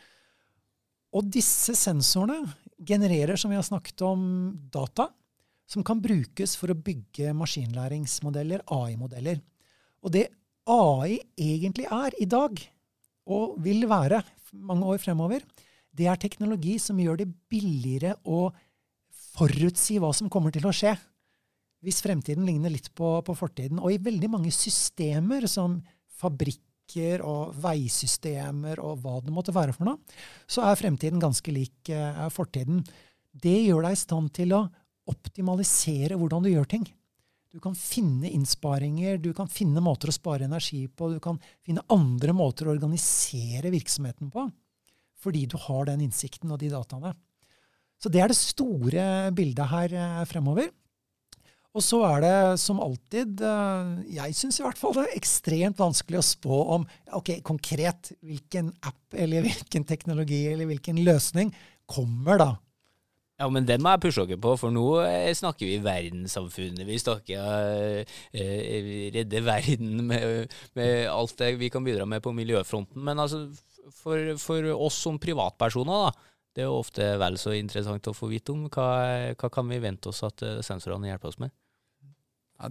Og 1.16 1.28
disse 1.32 1.74
sensorene 1.78 2.42
genererer, 2.86 3.38
som 3.40 3.50
vi 3.50 3.58
har 3.58 3.64
snakket 3.64 4.02
om, 4.04 4.26
data 4.72 5.08
som 5.66 5.82
kan 5.86 6.02
brukes 6.02 6.54
for 6.58 6.70
å 6.70 6.78
bygge 6.78 7.32
maskinlæringsmodeller, 7.34 8.62
AI-modeller. 8.70 9.40
Og 10.04 10.12
det 10.14 10.28
AI 10.70 11.18
egentlig 11.38 11.86
er 11.90 12.14
i 12.22 12.28
dag, 12.30 12.58
og 13.26 13.56
vil 13.62 13.86
være 13.90 14.20
mange 14.66 14.86
år 14.92 15.00
fremover, 15.02 15.42
det 15.96 16.09
er 16.11 16.20
teknologi 16.20 16.76
som 16.82 16.98
gjør 17.00 17.22
det 17.22 17.30
billigere 17.50 18.16
å 18.28 18.50
forutsi 19.37 19.98
hva 20.00 20.12
som 20.16 20.30
kommer 20.32 20.54
til 20.54 20.66
å 20.68 20.74
skje. 20.74 20.94
Hvis 21.85 22.02
fremtiden 22.04 22.46
ligner 22.48 22.72
litt 22.72 22.90
på, 22.96 23.18
på 23.22 23.37
fortiden. 23.37 23.80
Og 23.82 23.92
i 23.92 24.02
veldig 24.02 24.30
mange 24.32 24.52
systemer, 24.54 25.46
som 25.50 25.78
fabrikker 26.16 27.22
og 27.26 27.56
veisystemer 27.61 28.80
og 28.82 29.02
hva 29.04 29.18
det 29.24 29.35
måtte 29.35 29.54
være 29.54 29.74
for 29.76 29.88
noe, 29.88 30.16
så 30.48 30.64
er 30.66 30.80
fremtiden 30.80 31.22
ganske 31.22 31.52
lik 31.52 31.92
uh, 31.92 32.26
fortiden. 32.32 32.82
Det 33.30 33.59
gjør 33.66 33.88
deg 33.88 33.96
i 33.96 34.04
stand 34.04 34.32
til 34.37 34.56
å 34.56 34.66
optimalisere 35.06 36.16
hvordan 36.18 36.46
du 36.46 36.50
gjør 36.50 36.70
ting. 36.70 36.87
Du 37.52 37.61
kan 37.62 37.76
finne 37.78 38.28
innsparinger, 38.32 39.20
du 39.22 39.30
kan 39.37 39.48
finne 39.48 39.80
måter 39.85 40.11
å 40.11 40.14
spare 40.16 40.48
energi 40.48 40.82
på, 40.88 41.12
du 41.14 41.20
kan 41.22 41.38
finne 41.64 41.85
andre 41.92 42.35
måter 42.37 42.66
å 42.66 42.74
organisere 42.74 43.72
virksomheten 43.72 44.32
på 44.32 44.48
fordi 45.22 45.46
du 45.50 45.57
har 45.66 45.87
den 45.88 46.05
innsikten 46.07 46.52
og 46.52 46.61
de 46.62 46.72
dataene. 46.72 47.14
Så 48.00 48.12
det 48.12 48.20
er 48.22 48.33
det 48.33 48.38
store 48.38 49.07
bildet 49.37 49.70
her 49.72 49.94
eh, 49.96 50.26
fremover. 50.29 50.68
Og 51.76 51.85
så 51.85 51.98
er 52.09 52.22
det 52.24 52.37
som 52.61 52.81
alltid, 52.81 53.40
eh, 53.44 53.88
jeg 54.16 54.37
syns 54.37 54.61
i 54.61 54.64
hvert 54.64 54.79
fall 54.81 54.94
det 54.96 55.07
er 55.07 55.18
ekstremt 55.18 55.81
vanskelig 55.81 56.22
å 56.22 56.29
spå 56.29 56.61
om 56.76 56.87
ok, 57.18 57.38
konkret 57.44 58.14
hvilken 58.24 58.70
app 58.88 59.16
eller 59.16 59.44
hvilken 59.44 59.85
teknologi 59.88 60.46
eller 60.52 60.68
hvilken 60.70 61.02
løsning 61.05 61.52
kommer 61.88 62.40
da. 62.40 62.52
Ja, 63.37 63.50
men 63.52 63.66
den 63.68 63.83
må 63.85 63.92
jeg 63.92 64.00
pushe 64.07 64.24
dere 64.24 64.40
på, 64.40 64.55
for 64.57 64.72
nå 64.72 64.87
eh, 65.05 65.29
snakker 65.37 65.68
vi 65.68 65.76
verdenssamfunnet. 65.85 66.87
Vi 66.88 66.96
snakker 67.02 68.07
redde 68.33 69.42
verden 69.44 70.07
med, 70.09 70.55
med, 70.79 70.94
alt 71.12 71.37
det 71.42 71.52
vi 71.61 71.68
kan 71.72 71.85
bidra 71.85 72.09
med 72.09 72.24
på 72.24 72.33
miljøfronten. 72.33 73.05
Men 73.05 73.20
altså, 73.20 73.44
for, 73.94 74.33
for 74.42 74.70
oss 74.75 74.99
som 75.07 75.20
privatpersoner, 75.22 76.09
da, 76.09 76.33
det 76.57 76.64
er 76.64 76.70
jo 76.70 76.81
ofte 76.81 77.07
vel 77.20 77.37
så 77.38 77.53
interessant 77.53 78.09
å 78.09 78.16
få 78.16 78.31
vite 78.31 78.55
om. 78.55 78.64
Hva, 78.72 78.88
hva 79.37 79.53
kan 79.53 79.68
vi 79.68 79.83
vente 79.83 80.09
oss 80.09 80.22
at 80.25 80.40
sensorene 80.64 81.11
hjelper 81.11 81.33
oss 81.33 81.40
med? 81.42 81.53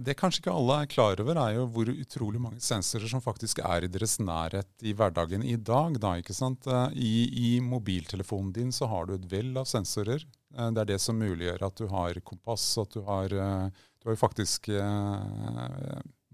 Det 0.02 0.16
kanskje 0.18 0.40
ikke 0.42 0.54
alle 0.58 0.76
er 0.82 0.88
klar 0.90 1.20
over, 1.22 1.38
er 1.38 1.52
jo 1.54 1.66
hvor 1.70 1.88
utrolig 1.92 2.40
mange 2.42 2.58
sensorer 2.64 3.06
som 3.06 3.22
faktisk 3.22 3.60
er 3.62 3.84
i 3.86 3.90
deres 3.90 4.16
nærhet 4.18 4.82
i 4.82 4.94
hverdagen 4.98 5.44
i 5.46 5.54
dag. 5.54 5.94
Da, 6.02 6.16
ikke 6.18 6.34
sant? 6.34 6.66
Eh, 6.66 6.96
I, 6.98 7.12
I, 7.38 7.50
mobiltelefonen 7.62 8.50
din 8.56 8.74
så 8.74 8.88
har 8.90 9.06
du 9.06 9.14
et 9.14 9.28
vell 9.30 9.52
av 9.54 9.68
sensorer. 9.70 10.26
Eh, 10.56 10.72
det 10.74 10.82
er 10.82 10.90
det 10.90 10.98
som 11.04 11.18
muliggjør 11.22 11.68
at 11.68 11.78
du 11.78 11.86
har 11.92 12.18
kompass, 12.26 12.66
at 12.82 12.98
du 12.98 13.04
har, 13.06 13.30
eh, 13.30 13.86
du 14.02 14.10
har 14.10 14.18
faktisk 14.18 14.72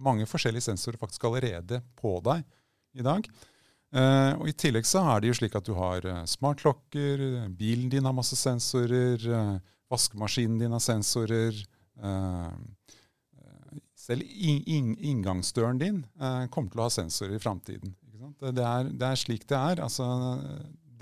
mange 0.03 0.25
forskjellige 0.27 0.71
sensorer 0.71 0.97
faktisk 1.01 1.29
allerede 1.29 1.83
på 2.01 2.17
deg 2.25 2.49
i 2.97 3.05
dag. 3.05 3.29
Og 3.93 4.47
I 4.49 4.55
tillegg 4.57 4.87
så 4.89 5.03
er 5.05 5.21
det 5.21 5.29
jo 5.29 5.37
slik 5.37 5.57
at 5.59 5.67
du 5.69 5.75
har 5.77 6.07
smartklokker, 6.31 7.25
bilen 7.53 7.91
din 7.93 8.07
har 8.09 8.15
masse 8.17 8.39
sensorer, 8.41 9.21
vaskemaskinen 9.93 10.57
din 10.63 10.73
har 10.73 10.81
sensorer. 10.81 11.59
Selv 14.01 14.25
inngangsdøren 14.25 15.83
din 15.83 16.01
kommer 16.49 16.73
til 16.73 16.81
å 16.81 16.87
ha 16.87 16.95
sensorer 16.95 17.37
i 17.37 17.43
framtiden. 17.43 17.93
Det, 18.41 18.53
det, 18.57 19.07
er 19.07 19.21
slik 19.21 19.45
det 19.51 19.59
er. 19.59 19.83
Altså, 19.85 20.07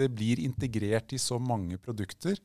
det 0.01 0.11
blir 0.13 0.43
integrert 0.43 1.15
i 1.15 1.21
så 1.21 1.39
mange 1.41 1.79
produkter 1.81 2.39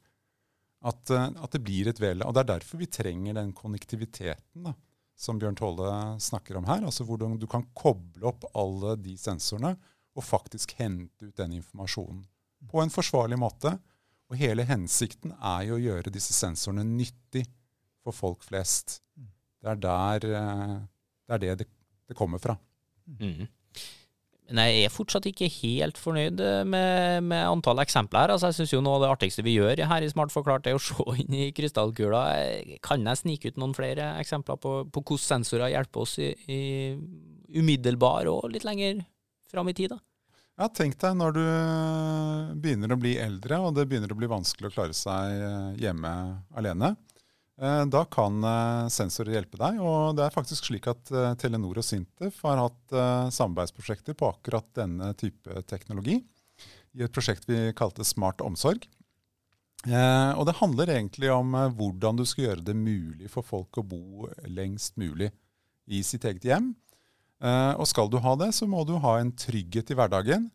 at, 0.86 1.12
at, 1.12 1.52
det 1.56 1.64
blir 1.66 1.90
et 1.90 2.02
vel. 2.02 2.24
Og 2.26 2.36
Det 2.36 2.44
er 2.44 2.52
derfor 2.56 2.82
vi 2.82 2.92
trenger 2.92 3.38
den 3.40 3.54
konnektiviteten 3.56 4.68
da, 4.68 4.76
som 5.18 5.40
Bjørn 5.42 5.58
Tolle 5.58 5.90
snakker 6.22 6.60
om 6.60 6.68
her. 6.70 6.86
Altså 6.86 7.08
Hvordan 7.08 7.40
du 7.42 7.48
kan 7.50 7.66
koble 7.78 8.28
opp 8.30 8.48
alle 8.54 8.96
de 9.02 9.16
sensorene 9.20 9.76
og 10.16 10.24
faktisk 10.24 10.78
hente 10.80 11.28
ut 11.28 11.38
den 11.38 11.58
informasjonen 11.60 12.24
på 12.72 12.82
en 12.82 12.94
forsvarlig 12.94 13.38
måte. 13.40 13.76
Og 14.32 14.40
hele 14.40 14.66
hensikten 14.66 15.36
er 15.38 15.68
jo 15.68 15.78
å 15.78 15.84
gjøre 15.84 16.14
disse 16.14 16.34
sensorene 16.34 16.86
nyttig 16.88 17.44
for 18.06 18.16
folk 18.16 18.46
flest. 18.46 19.02
Det 19.62 19.70
er 19.74 19.82
der 19.82 20.26
eh, 20.32 20.80
det, 21.26 21.36
er 21.36 21.44
det, 21.44 21.54
det, 21.62 21.68
det 22.10 22.18
kommer 22.18 22.42
fra. 22.42 22.58
Mm. 23.20 23.46
Men 24.46 24.62
jeg 24.70 24.86
er 24.86 24.94
fortsatt 24.94 25.26
ikke 25.26 25.48
helt 25.50 25.98
fornøyd 25.98 26.42
med, 26.70 27.24
med 27.26 27.48
antall 27.50 27.82
eksempler. 27.82 28.30
Altså, 28.30 28.52
jeg 28.52 28.70
syns 28.70 28.76
noe 28.86 29.00
av 29.00 29.06
det 29.06 29.10
artigste 29.16 29.46
vi 29.46 29.56
gjør 29.56 29.82
her 29.90 30.06
i 30.06 30.10
Smart 30.12 30.34
forklart, 30.34 30.70
er 30.70 30.78
å 30.78 30.82
se 30.82 31.06
inn 31.24 31.38
i 31.38 31.50
krystallkula. 31.56 32.24
Kan 32.86 33.06
jeg 33.10 33.22
snike 33.22 33.54
ut 33.54 33.60
noen 33.62 33.74
flere 33.78 34.14
eksempler 34.22 34.62
på, 34.62 34.78
på 34.86 35.06
hvordan 35.06 35.26
sensorer 35.26 35.74
hjelper 35.74 36.06
oss 36.06 36.18
i, 36.22 36.32
i 36.46 36.62
umiddelbar 37.58 38.30
og 38.30 38.50
litt 38.54 38.66
lenger 38.68 39.02
fram 39.52 39.70
i 39.72 39.76
tid? 39.78 39.96
da? 39.96 40.00
Ja, 40.56 40.70
Tenk 40.72 40.96
deg 41.02 41.18
når 41.20 41.36
du 41.36 41.46
begynner 42.64 42.94
å 42.96 43.00
bli 43.00 43.18
eldre 43.20 43.60
og 43.60 43.76
det 43.76 43.88
begynner 43.92 44.14
å 44.14 44.20
bli 44.20 44.30
vanskelig 44.32 44.70
å 44.70 44.76
klare 44.78 44.96
seg 44.96 45.36
eh, 45.36 45.72
hjemme 45.84 46.14
alene. 46.56 46.96
Eh, 47.62 47.86
da 47.88 48.04
kan 48.12 48.44
eh, 48.44 48.88
sensorer 48.92 49.38
hjelpe 49.38 49.60
deg. 49.60 49.80
og 49.80 50.18
det 50.18 50.26
er 50.26 50.36
faktisk 50.36 50.68
slik 50.68 50.90
at 50.92 51.12
eh, 51.12 51.34
Telenor 51.40 51.80
og 51.80 51.88
Sintef 51.88 52.42
har 52.44 52.60
hatt 52.60 52.96
samarbeidsprosjekter 53.36 54.18
på 54.18 54.30
akkurat 54.34 54.68
denne 54.76 55.14
type 55.20 55.64
teknologi 55.70 56.20
i 56.96 57.04
et 57.04 57.16
prosjekt 57.16 57.48
vi 57.48 57.72
kalte 57.76 58.06
Smart 58.08 58.44
omsorg. 58.44 58.86
Og 59.86 60.44
Det 60.48 60.56
handler 60.58 60.90
egentlig 60.90 61.30
om 61.30 61.52
hvordan 61.78 62.18
du 62.18 62.24
skal 62.26 62.48
gjøre 62.48 62.64
det 62.66 62.74
mulig 62.74 63.28
for 63.30 63.46
folk 63.46 63.78
å 63.78 63.84
bo 63.86 64.30
lengst 64.50 64.96
mulig 64.98 65.28
i 65.86 66.00
sitt 66.02 66.26
eget 66.26 66.48
hjem. 66.48 66.72
Og 67.44 67.84
Skal 67.90 68.08
du 68.10 68.16
ha 68.24 68.32
det, 68.40 68.54
så 68.56 68.64
må 68.66 68.86
du 68.88 68.94
ha 69.04 69.18
en 69.20 69.34
trygghet 69.36 69.90
i 69.92 69.98
hverdagen 70.00 70.46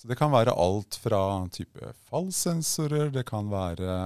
så 0.00 0.08
det 0.08 0.16
kan 0.16 0.30
være 0.32 0.54
alt 0.56 0.96
fra 0.96 1.18
type 1.52 1.90
fallsensorer, 2.08 3.10
det 3.12 3.26
kan 3.28 3.50
være 3.52 3.96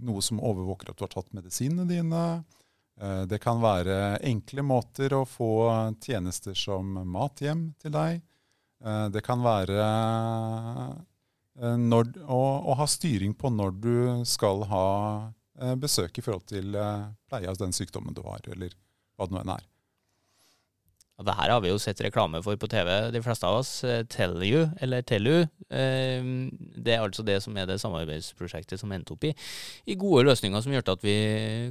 noe 0.00 0.22
som 0.24 0.38
overvåker 0.40 0.88
at 0.88 0.96
du 0.96 1.02
har 1.04 1.10
tatt 1.12 1.34
medisinene 1.36 1.84
dine. 1.90 2.20
Eh, 2.96 3.26
det 3.28 3.42
kan 3.44 3.60
være 3.60 4.22
enkle 4.24 4.64
måter 4.64 5.12
å 5.12 5.26
få 5.28 5.50
tjenester 6.00 6.56
som 6.56 6.96
mat 7.12 7.44
hjem 7.44 7.66
til 7.84 7.92
deg. 7.92 8.24
Eh, 8.80 9.04
det 9.12 9.20
kan 9.28 9.44
være 9.44 9.84
eh, 9.84 11.76
når, 11.84 12.16
å, 12.24 12.40
å, 12.64 12.78
ha 12.80 12.88
styring 12.88 13.36
på 13.36 13.52
når 13.52 13.76
du 13.84 13.98
skal 14.24 14.64
ha 14.72 14.86
besøk 15.78 16.16
i 16.18 16.24
forhold 16.24 16.48
til 16.48 16.72
pleie 17.28 17.46
av 17.46 17.60
den 17.60 17.76
sykdommen 17.76 18.16
du 18.16 18.24
har, 18.24 18.40
eller 18.56 18.72
hva 19.14 19.28
det 19.28 19.36
nå 19.36 19.44
enn 19.44 19.52
er. 19.58 19.68
Og 21.14 21.26
det 21.28 21.34
her 21.38 21.52
har 21.52 21.60
vi 21.62 21.70
jo 21.70 21.78
sett 21.78 22.00
reklame 22.02 22.40
for 22.42 22.58
på 22.58 22.66
TV, 22.70 22.88
de 23.14 23.20
fleste 23.22 23.46
av 23.46 23.60
oss. 23.60 23.70
Eh, 23.86 24.02
Tell 24.10 24.34
you, 24.42 24.64
eller 24.82 25.04
Tellu. 25.06 25.44
Eh, 25.70 26.24
det 26.74 26.96
er 26.96 27.04
altså 27.04 27.22
det 27.26 27.38
som 27.44 27.54
er 27.56 27.68
det 27.70 27.78
samarbeidsprosjektet 27.82 28.80
som 28.80 28.90
endte 28.94 29.14
opp 29.14 29.26
i, 29.28 29.30
i 29.86 29.94
gode 29.98 30.24
løsninger 30.26 30.64
som 30.64 30.74
gjør 30.74 30.90
at 30.96 31.04
vi 31.06 31.14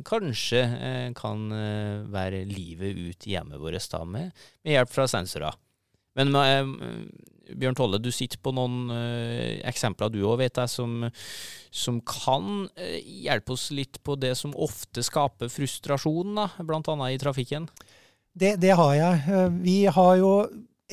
kanskje 0.08 0.62
eh, 0.64 1.10
kan 1.18 1.44
være 2.14 2.46
livet 2.48 2.96
ut 2.96 3.28
hjemmet 3.28 3.60
vårt 3.60 3.90
da, 3.92 4.04
med, 4.08 4.32
med 4.64 4.78
hjelp 4.78 4.92
fra 4.94 5.10
sensorer. 5.12 5.60
Men 6.16 6.30
Bjørn 7.58 7.76
Tolle, 7.76 7.98
du 8.00 8.12
sitter 8.14 8.38
på 8.38 8.52
noen 8.54 8.92
eksempler 9.66 10.12
du 10.14 10.20
òg, 10.22 10.38
vet 10.44 10.60
jeg, 10.62 10.70
som, 10.70 11.08
som 11.74 11.98
kan 12.06 12.68
hjelpe 13.02 13.56
oss 13.56 13.72
litt 13.74 13.98
på 14.06 14.16
det 14.22 14.36
som 14.38 14.54
ofte 14.54 15.02
skaper 15.04 15.50
frustrasjon, 15.52 16.38
da, 16.38 16.48
bl.a. 16.62 17.10
i 17.10 17.20
trafikken? 17.22 17.66
Det, 18.34 18.56
det, 18.62 18.74
har 18.74 18.94
jeg. 18.98 19.24
Eh, 19.30 19.50
vi 19.62 19.78
har 19.86 20.16
jo 20.18 20.32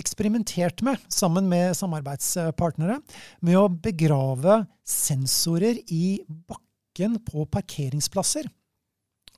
eksperimentert 0.00 0.82
med, 0.84 1.00
sammen 1.08 1.48
med 1.48 1.74
samarbeidspartnere, 1.76 3.00
med 3.44 3.58
å 3.58 3.68
begrave 3.68 4.62
sensorer 4.86 5.80
i 5.92 6.20
bakken 6.28 7.18
på 7.24 7.46
parkeringsplasser. 7.52 8.48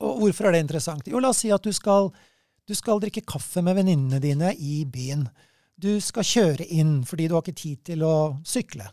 Og 0.03 0.19
hvorfor 0.23 0.49
er 0.49 0.55
det 0.55 0.63
interessant? 0.65 1.07
Jo, 1.07 1.21
la 1.23 1.31
oss 1.31 1.43
si 1.43 1.51
at 1.53 1.63
du 1.63 1.71
skal, 1.75 2.11
du 2.67 2.75
skal 2.75 3.01
drikke 3.03 3.25
kaffe 3.27 3.63
med 3.63 3.77
venninnene 3.79 4.19
dine 4.23 4.53
i 4.59 4.83
byen. 4.89 5.27
Du 5.79 5.95
skal 6.03 6.27
kjøre 6.27 6.67
inn 6.75 7.01
fordi 7.07 7.27
du 7.27 7.37
har 7.37 7.43
ikke 7.43 7.63
tid 7.63 7.83
til 7.91 8.05
å 8.07 8.15
sykle. 8.47 8.87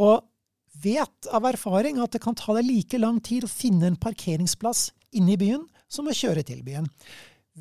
Og 0.00 0.24
vet 0.82 1.28
av 1.34 1.46
erfaring 1.48 1.98
at 2.02 2.14
det 2.14 2.22
kan 2.22 2.36
ta 2.38 2.54
deg 2.56 2.68
like 2.68 3.00
lang 3.00 3.20
tid 3.24 3.44
å 3.44 3.50
finne 3.50 3.90
en 3.90 3.98
parkeringsplass 4.00 4.88
inne 5.18 5.34
i 5.34 5.40
byen 5.40 5.64
som 5.90 6.08
å 6.08 6.14
kjøre 6.14 6.44
til 6.46 6.62
byen. 6.66 6.86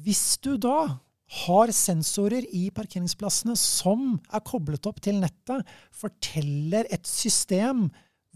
Hvis 0.04 0.38
du 0.44 0.56
da 0.62 1.00
har 1.44 1.72
sensorer 1.76 2.46
i 2.56 2.68
parkeringsplassene 2.72 3.56
som 3.60 4.16
er 4.32 4.44
koblet 4.48 4.88
opp 4.88 5.02
til 5.04 5.20
nettet, 5.20 5.66
forteller 5.92 6.88
et 6.94 7.08
system 7.10 7.88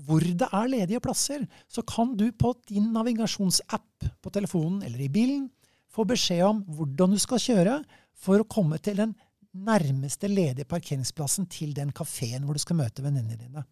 hvor 0.01 0.23
det 0.23 0.47
er 0.47 0.69
ledige 0.71 1.01
plasser, 1.03 1.43
så 1.69 1.83
kan 1.85 2.15
du 2.17 2.31
på 2.33 2.53
din 2.69 2.89
navigasjonsapp 2.95 4.07
på 4.21 4.33
telefonen 4.33 4.81
eller 4.87 5.03
i 5.05 5.11
bilen 5.13 5.49
få 5.91 6.05
beskjed 6.07 6.43
om 6.47 6.63
hvordan 6.71 7.13
du 7.13 7.19
skal 7.21 7.43
kjøre 7.43 7.75
for 8.21 8.41
å 8.41 8.47
komme 8.49 8.79
til 8.81 8.97
den 9.01 9.13
nærmeste 9.51 10.29
ledige 10.31 10.67
parkeringsplassen 10.69 11.47
til 11.51 11.75
den 11.75 11.91
kafeen 11.95 12.45
hvor 12.47 12.55
du 12.55 12.63
skal 12.63 12.79
møte 12.79 13.03
venninnene 13.03 13.39
dine. 13.39 13.65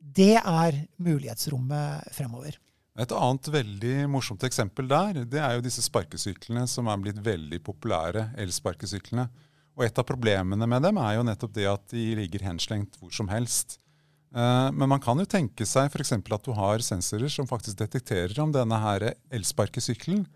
Det 0.00 0.38
er 0.40 0.78
mulighetsrommet 1.04 2.14
fremover. 2.16 2.56
Et 2.98 3.12
annet 3.14 3.48
veldig 3.54 3.94
morsomt 4.10 4.42
eksempel 4.44 4.88
der, 4.90 5.22
det 5.30 5.38
er 5.38 5.54
jo 5.56 5.64
disse 5.64 5.84
sparkesyklene 5.84 6.66
som 6.68 6.88
er 6.90 6.98
blitt 7.00 7.20
veldig 7.22 7.60
populære, 7.64 8.30
elsparkesyklene. 8.42 9.28
Og 9.78 9.86
et 9.86 10.00
av 10.00 10.06
problemene 10.08 10.66
med 10.68 10.82
dem 10.84 10.98
er 11.00 11.14
jo 11.16 11.26
nettopp 11.26 11.54
det 11.54 11.68
at 11.70 11.86
de 11.94 12.08
ligger 12.18 12.42
henslengt 12.48 12.98
hvor 12.98 13.14
som 13.14 13.30
helst. 13.30 13.78
Eh, 14.34 14.68
men 14.74 14.90
man 14.90 15.02
kan 15.02 15.18
jo 15.18 15.28
tenke 15.28 15.66
seg 15.66 15.88
f.eks. 15.88 16.12
at 16.18 16.46
du 16.46 16.52
har 16.58 16.84
sensorer 16.84 17.30
som 17.32 17.48
faktisk 17.50 17.78
detekterer 17.80 18.36
om 18.42 18.52
denne 18.54 18.78
her 18.82 19.12
elsparkesykkelen 19.30 20.26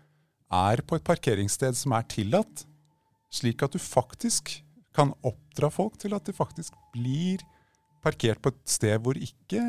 er 0.55 0.81
på 0.85 0.97
et 0.97 1.05
parkeringssted 1.05 1.77
som 1.77 1.95
er 1.97 2.07
tillatt, 2.11 2.65
slik 3.33 3.63
at 3.65 3.75
du 3.75 3.81
faktisk 3.81 4.61
kan 4.95 5.11
oppdra 5.27 5.69
folk 5.73 5.97
til 5.99 6.15
at 6.15 6.27
de 6.27 6.35
faktisk 6.35 6.75
blir 6.93 7.43
parkert 8.05 8.39
på 8.41 8.53
et 8.53 8.61
sted 8.69 9.01
hvor 9.03 9.17
ikke 9.17 9.61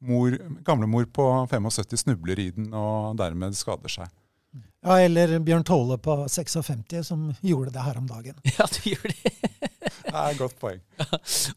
mor, 0.00 0.36
gamlemor 0.66 1.06
på 1.12 1.26
75 1.50 2.04
snubler 2.04 2.40
i 2.40 2.50
den 2.56 2.72
og 2.76 3.18
dermed 3.20 3.56
skader 3.58 3.92
seg. 4.00 4.10
Ja, 4.80 4.96
eller 4.96 5.34
Bjørn 5.44 5.64
Tåle 5.68 5.98
på 6.00 6.14
56 6.28 7.04
som 7.04 7.28
gjorde 7.44 7.74
det 7.74 7.82
her 7.84 7.98
om 8.00 8.06
dagen. 8.08 8.38
Ja, 8.56 8.64
du 8.64 8.80
gjorde 8.88 9.12
det. 9.12 9.32
Det 10.10 10.14
er 10.16 10.32
et 10.32 10.40
godt 10.40 10.56
poeng. 10.58 10.80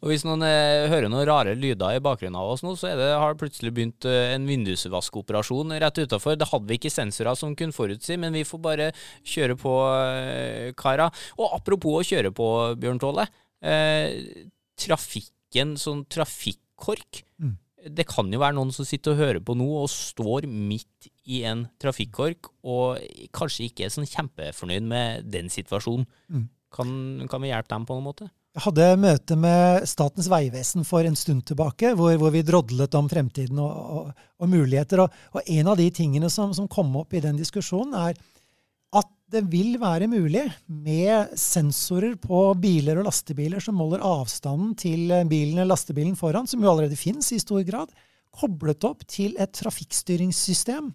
Og 0.02 0.10
hvis 0.12 0.26
noen 0.28 0.44
eh, 0.46 0.90
hører 0.92 1.08
noen 1.10 1.26
rare 1.26 1.56
lyder 1.58 1.96
i 1.96 2.02
bakgrunnen 2.04 2.38
av 2.38 2.52
oss 2.52 2.62
nå, 2.66 2.76
så 2.78 2.92
er 2.92 3.00
det, 3.00 3.08
har 3.18 3.34
det 3.34 3.42
plutselig 3.42 3.72
begynt 3.74 4.08
eh, 4.10 4.34
en 4.36 4.46
vindusvaskoperasjon 4.50 5.74
rett 5.82 6.04
utafor. 6.04 6.38
Det 6.38 6.50
hadde 6.52 6.70
vi 6.70 6.78
ikke 6.78 6.94
sensorer 6.94 7.40
som 7.40 7.56
kunne 7.58 7.76
forutsi, 7.76 8.20
men 8.20 8.36
vi 8.36 8.44
får 8.48 8.62
bare 8.62 8.92
kjøre 9.24 9.58
på, 9.64 9.74
eh, 10.04 10.70
kara. 10.78 11.10
Og 11.40 11.56
apropos 11.58 12.02
å 12.02 12.06
kjøre 12.12 12.34
på, 12.36 12.50
Bjørn 12.84 13.02
Tåle. 13.02 13.26
Eh, 13.64 14.46
trafikken, 14.84 15.78
sånn 15.80 16.06
trafikkork. 16.12 17.24
Mm. 17.42 17.58
Det 17.84 18.06
kan 18.08 18.32
jo 18.32 18.40
være 18.40 18.56
noen 18.56 18.72
som 18.76 18.88
sitter 18.88 19.14
og 19.14 19.20
hører 19.20 19.42
på 19.44 19.56
nå 19.60 19.68
og 19.82 19.90
står 19.92 20.48
midt 20.48 21.10
i 21.28 21.42
en 21.50 21.66
trafikkork 21.82 22.52
og 22.64 23.02
kanskje 23.36 23.68
ikke 23.68 23.88
er 23.88 23.94
sånn 23.94 24.08
kjempefornøyd 24.08 24.88
med 24.88 25.28
den 25.34 25.52
situasjonen. 25.52 26.08
Mm. 26.32 26.48
Kan, 26.74 26.96
kan 27.30 27.44
vi 27.44 27.52
hjelpe 27.52 27.76
dem 27.76 27.86
på 27.90 27.98
noen 27.98 28.08
måte? 28.08 28.30
Jeg 28.54 28.68
hadde 28.68 28.88
møte 29.02 29.36
med 29.40 29.88
Statens 29.90 30.28
vegvesen 30.30 30.86
for 30.86 31.06
en 31.10 31.16
stund 31.18 31.42
tilbake, 31.50 31.96
hvor, 31.98 32.14
hvor 32.22 32.30
vi 32.36 32.44
drodlet 32.46 32.94
om 33.00 33.08
fremtiden 33.10 33.58
og, 33.58 33.72
og, 33.74 34.28
og 34.38 34.52
muligheter. 34.52 35.02
Og, 35.02 35.16
og, 35.34 35.42
en 35.50 35.72
av 35.72 35.80
de 35.80 35.88
tingene 35.90 36.30
som, 36.30 36.54
som, 36.54 36.68
kom 36.70 36.94
opp 37.00 37.16
i 37.18 37.22
den 37.24 37.40
diskusjonen, 37.40 37.96
er 37.98 38.20
det 39.34 39.44
vil 39.50 39.78
være 39.82 40.08
mulig 40.12 40.44
med 40.68 41.34
sensorer 41.40 42.16
på 42.22 42.46
biler 42.62 43.00
og 43.02 43.08
lastebiler 43.08 43.64
som 43.64 43.78
måler 43.80 44.04
avstanden 44.06 44.76
til 44.80 45.10
bilen 45.30 45.58
eller 45.58 45.72
lastebilen 45.74 46.18
foran, 46.20 46.48
som 46.50 46.62
jo 46.64 46.70
allerede 46.72 47.00
finnes 47.00 47.32
i 47.34 47.42
stor 47.42 47.64
grad, 47.68 47.92
koblet 48.34 48.86
opp 48.88 49.04
til 49.10 49.36
et 49.42 49.54
trafikkstyringssystem 49.58 50.92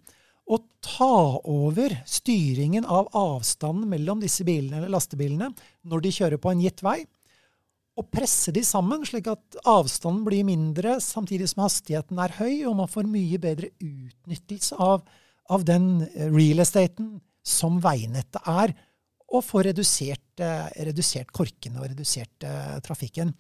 og 0.49 0.65
ta 0.85 1.39
over 1.51 1.93
styringen 2.09 2.87
av 2.89 3.11
avstanden 3.17 3.89
mellom 3.91 4.23
disse 4.23 4.47
bilene 4.49 4.81
eller 4.81 4.95
lastebilene 4.97 5.51
når 5.89 6.05
de 6.05 6.15
kjører 6.15 6.41
på 6.43 6.53
en 6.53 6.63
gitt 6.65 6.83
vei, 6.87 7.03
og 7.99 8.07
presse 8.15 8.53
de 8.55 8.63
sammen, 8.63 9.03
slik 9.07 9.27
at 9.31 9.59
avstanden 9.67 10.23
blir 10.27 10.47
mindre 10.47 11.01
samtidig 11.03 11.49
som 11.51 11.65
hastigheten 11.65 12.21
er 12.23 12.37
høy, 12.39 12.63
og 12.71 12.77
man 12.79 12.91
får 12.91 13.09
mye 13.11 13.41
bedre 13.43 13.73
utnyttelse 13.83 14.79
av, 14.79 15.03
av 15.51 15.65
den 15.67 16.07
real 16.15 16.63
estaten 16.63 17.17
som 17.49 17.81
veinettet 17.83 18.41
er, 18.49 18.75
og 19.29 19.45
få 19.45 19.61
redusert, 19.67 20.41
eh, 20.41 20.69
redusert 20.89 21.33
korkene 21.37 21.83
og 21.83 21.91
redusert 21.91 22.47
eh, 22.47 22.79
trafikken. 22.85 23.35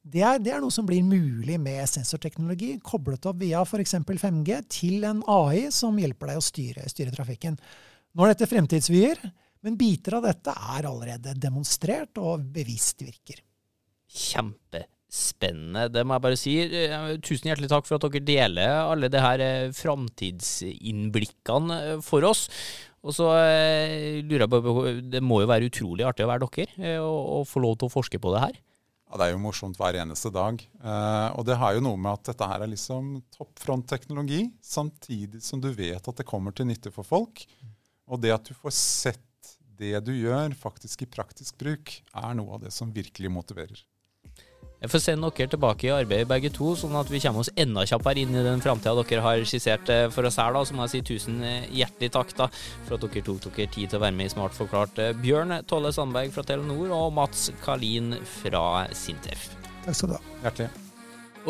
Det 0.00 0.22
er, 0.24 0.38
det 0.40 0.54
er, 0.54 0.62
noe 0.64 0.72
som 0.72 0.86
blir 0.88 1.02
mulig 1.04 1.58
med 1.60 1.84
sensorteknologi, 1.88 2.78
koblet 2.84 3.26
opp 3.28 3.38
via 3.40 3.60
f.eks. 3.64 3.94
5G 4.00 4.60
til 4.72 5.04
en 5.08 5.22
AI 5.28 5.70
som 5.74 5.98
hjelper 6.00 6.26
deg 6.32 6.38
å 6.40 6.44
styre, 6.44 6.88
styre 6.88 7.12
trafikken. 7.12 7.58
Nå 8.16 8.24
er 8.24 8.28
dette 8.32 8.50
fremtidsvyer, 8.50 9.18
men 9.64 9.78
biter 9.80 10.14
av 10.16 10.22
dette 10.24 10.52
er 10.56 10.86
allerede 10.88 11.34
demonstrert 11.36 12.18
og 12.20 12.40
bevisst 12.52 13.02
virker. 13.04 13.38
Kjempespennende, 14.10 15.88
det 15.92 16.04
må 16.04 16.14
jeg 16.16 16.24
bare 16.26 16.40
si. 16.40 16.54
Eh, 16.64 17.18
tusen 17.20 17.48
hjertelig 17.52 17.70
takk 17.72 17.86
for 17.88 17.96
at 18.00 18.06
dere 18.08 18.24
deler 18.24 18.70
alle 18.80 19.08
de 19.12 19.20
her 19.20 19.40
framtidsinnblikkene 19.76 22.00
for 22.04 22.24
oss. 22.28 22.48
Og 23.00 23.14
så 23.16 23.26
lurer 24.26 24.44
jeg 24.44 24.50
på, 24.52 24.74
Det 25.08 25.22
må 25.24 25.40
jo 25.40 25.48
være 25.48 25.70
utrolig 25.70 26.04
artig 26.04 26.26
å 26.26 26.30
være 26.30 26.48
dere 26.52 26.98
og, 27.00 27.20
og 27.40 27.46
få 27.48 27.62
lov 27.64 27.78
til 27.80 27.88
å 27.88 27.94
forske 27.94 28.20
på 28.20 28.34
det 28.34 28.42
her? 28.44 28.58
Ja, 29.10 29.18
Det 29.18 29.26
er 29.26 29.32
jo 29.34 29.42
morsomt 29.42 29.78
hver 29.80 29.96
eneste 29.98 30.30
dag. 30.30 30.60
Eh, 30.60 31.28
og 31.34 31.42
det 31.48 31.56
har 31.58 31.74
jo 31.74 31.82
noe 31.82 31.98
med 31.98 32.12
at 32.12 32.30
dette 32.30 32.46
her 32.46 32.62
er 32.62 32.70
liksom 32.70 33.16
toppfront-teknologi, 33.34 34.44
samtidig 34.62 35.42
som 35.42 35.62
du 35.62 35.72
vet 35.74 35.98
at 35.98 36.20
det 36.20 36.28
kommer 36.28 36.54
til 36.54 36.68
nytte 36.70 36.92
for 36.94 37.06
folk. 37.06 37.42
Og 38.06 38.22
det 38.22 38.30
at 38.36 38.46
du 38.46 38.54
får 38.54 38.76
sett 38.76 39.56
det 39.80 39.96
du 40.06 40.12
gjør, 40.12 40.54
faktisk 40.54 41.02
i 41.02 41.10
praktisk 41.10 41.58
bruk, 41.58 41.96
er 42.14 42.36
noe 42.38 42.54
av 42.54 42.66
det 42.66 42.70
som 42.74 42.92
virkelig 42.94 43.32
motiverer. 43.32 43.82
Jeg 44.80 44.88
får 44.94 45.02
sende 45.04 45.28
dere 45.36 45.50
tilbake 45.52 45.84
i 45.84 45.92
arbeid 45.92 46.28
begge 46.28 46.48
to, 46.56 46.70
sånn 46.78 46.94
at 46.96 47.10
vi 47.12 47.20
kommer 47.20 47.42
oss 47.44 47.50
enda 47.52 47.82
kjappere 47.84 48.22
inn 48.22 48.32
i 48.32 48.44
den 48.46 48.62
framtida 48.64 48.94
dere 48.96 49.24
har 49.26 49.44
skissert 49.44 49.92
eh, 49.92 50.06
for 50.08 50.24
oss 50.24 50.40
her. 50.40 50.56
da, 50.56 50.64
Så 50.64 50.76
må 50.76 50.86
jeg 50.86 50.94
si 50.94 51.02
tusen 51.12 51.42
eh, 51.44 51.68
hjertelig 51.82 52.14
takk 52.16 52.32
da, 52.38 52.48
for 52.88 52.96
at 52.96 53.04
dere 53.04 53.26
tok 53.28 53.44
dere 53.50 53.68
tid 53.68 53.92
til 53.92 54.00
å 54.00 54.04
være 54.06 54.16
med 54.16 54.30
i 54.30 54.32
Smart 54.32 54.56
forklart. 54.56 54.96
Eh, 55.04 55.12
Bjørn 55.20 55.58
Tolle 55.68 55.92
Sandberg 55.92 56.32
fra 56.32 56.48
Telenor 56.48 56.96
og 56.96 57.10
Mats 57.12 57.50
Kalin 57.60 58.14
fra 58.40 58.86
Sintef. 58.96 59.50
Takk 59.84 60.00
skal 60.00 60.14
du 60.14 60.16
ha. 60.16 60.24
Hjertelig. 60.46 60.89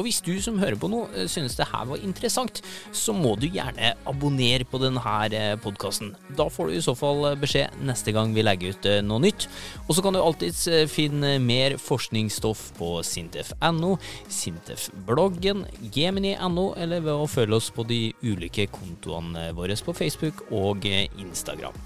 Og 0.00 0.06
hvis 0.06 0.22
du 0.24 0.32
som 0.40 0.56
hører 0.56 0.78
på 0.80 0.88
nå 0.88 1.02
eh, 1.12 1.28
synes 1.28 1.58
det 1.58 1.68
her 1.68 1.84
var 1.90 2.00
interessant, 2.00 2.62
så 2.96 3.12
må 3.12 3.34
du 3.36 3.44
gjerne 3.52 3.92
abonnere 4.08 4.64
på 4.64 4.80
denne 4.80 5.16
eh, 5.28 5.52
podkasten. 5.60 6.14
Da 6.38 6.46
får 6.48 6.70
du 6.70 6.78
i 6.78 6.84
så 6.84 6.94
fall 6.96 7.26
eh, 7.28 7.36
beskjed 7.40 7.82
neste 7.84 8.14
gang 8.16 8.32
vi 8.32 8.44
legger 8.46 8.72
ut 8.72 8.88
noe 9.04 9.20
nytt. 9.26 9.44
Og 9.86 9.92
så 9.96 10.04
kan 10.04 10.16
du 10.16 10.22
alltids 10.22 10.64
finne 10.88 11.34
mer 11.44 11.76
forskningsstoff 11.80 12.70
på 12.78 12.94
sintef.no, 13.04 13.92
Sintef-bloggen, 14.32 15.66
gemini.no, 15.92 16.70
eller 16.80 17.04
ved 17.04 17.20
å 17.26 17.28
følge 17.28 17.60
oss 17.60 17.68
på 17.74 17.84
de 17.88 18.00
ulike 18.24 18.70
kontoene 18.72 19.50
våre 19.56 19.76
på 19.84 19.94
Facebook 19.96 20.46
og 20.56 20.86
Instagram. 20.88 21.76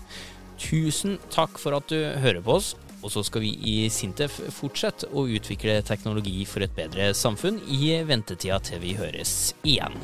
Tusen 0.61 1.19
takk 1.35 1.59
for 1.61 1.77
at 1.77 1.91
du 1.91 1.99
hører 2.23 2.43
på 2.45 2.61
oss. 2.61 2.75
Og 3.05 3.13
så 3.13 3.23
skal 3.27 3.45
vi 3.45 3.53
i 3.69 3.77
Sintef 3.93 4.39
fortsette 4.57 5.11
å 5.13 5.27
utvikle 5.29 5.83
teknologi 5.85 6.47
for 6.49 6.65
et 6.65 6.73
bedre 6.77 7.13
samfunn 7.17 7.61
i 7.69 7.93
ventetida 8.09 8.63
til 8.65 8.81
vi 8.81 8.97
høres 8.97 9.53
igjen. 9.63 10.01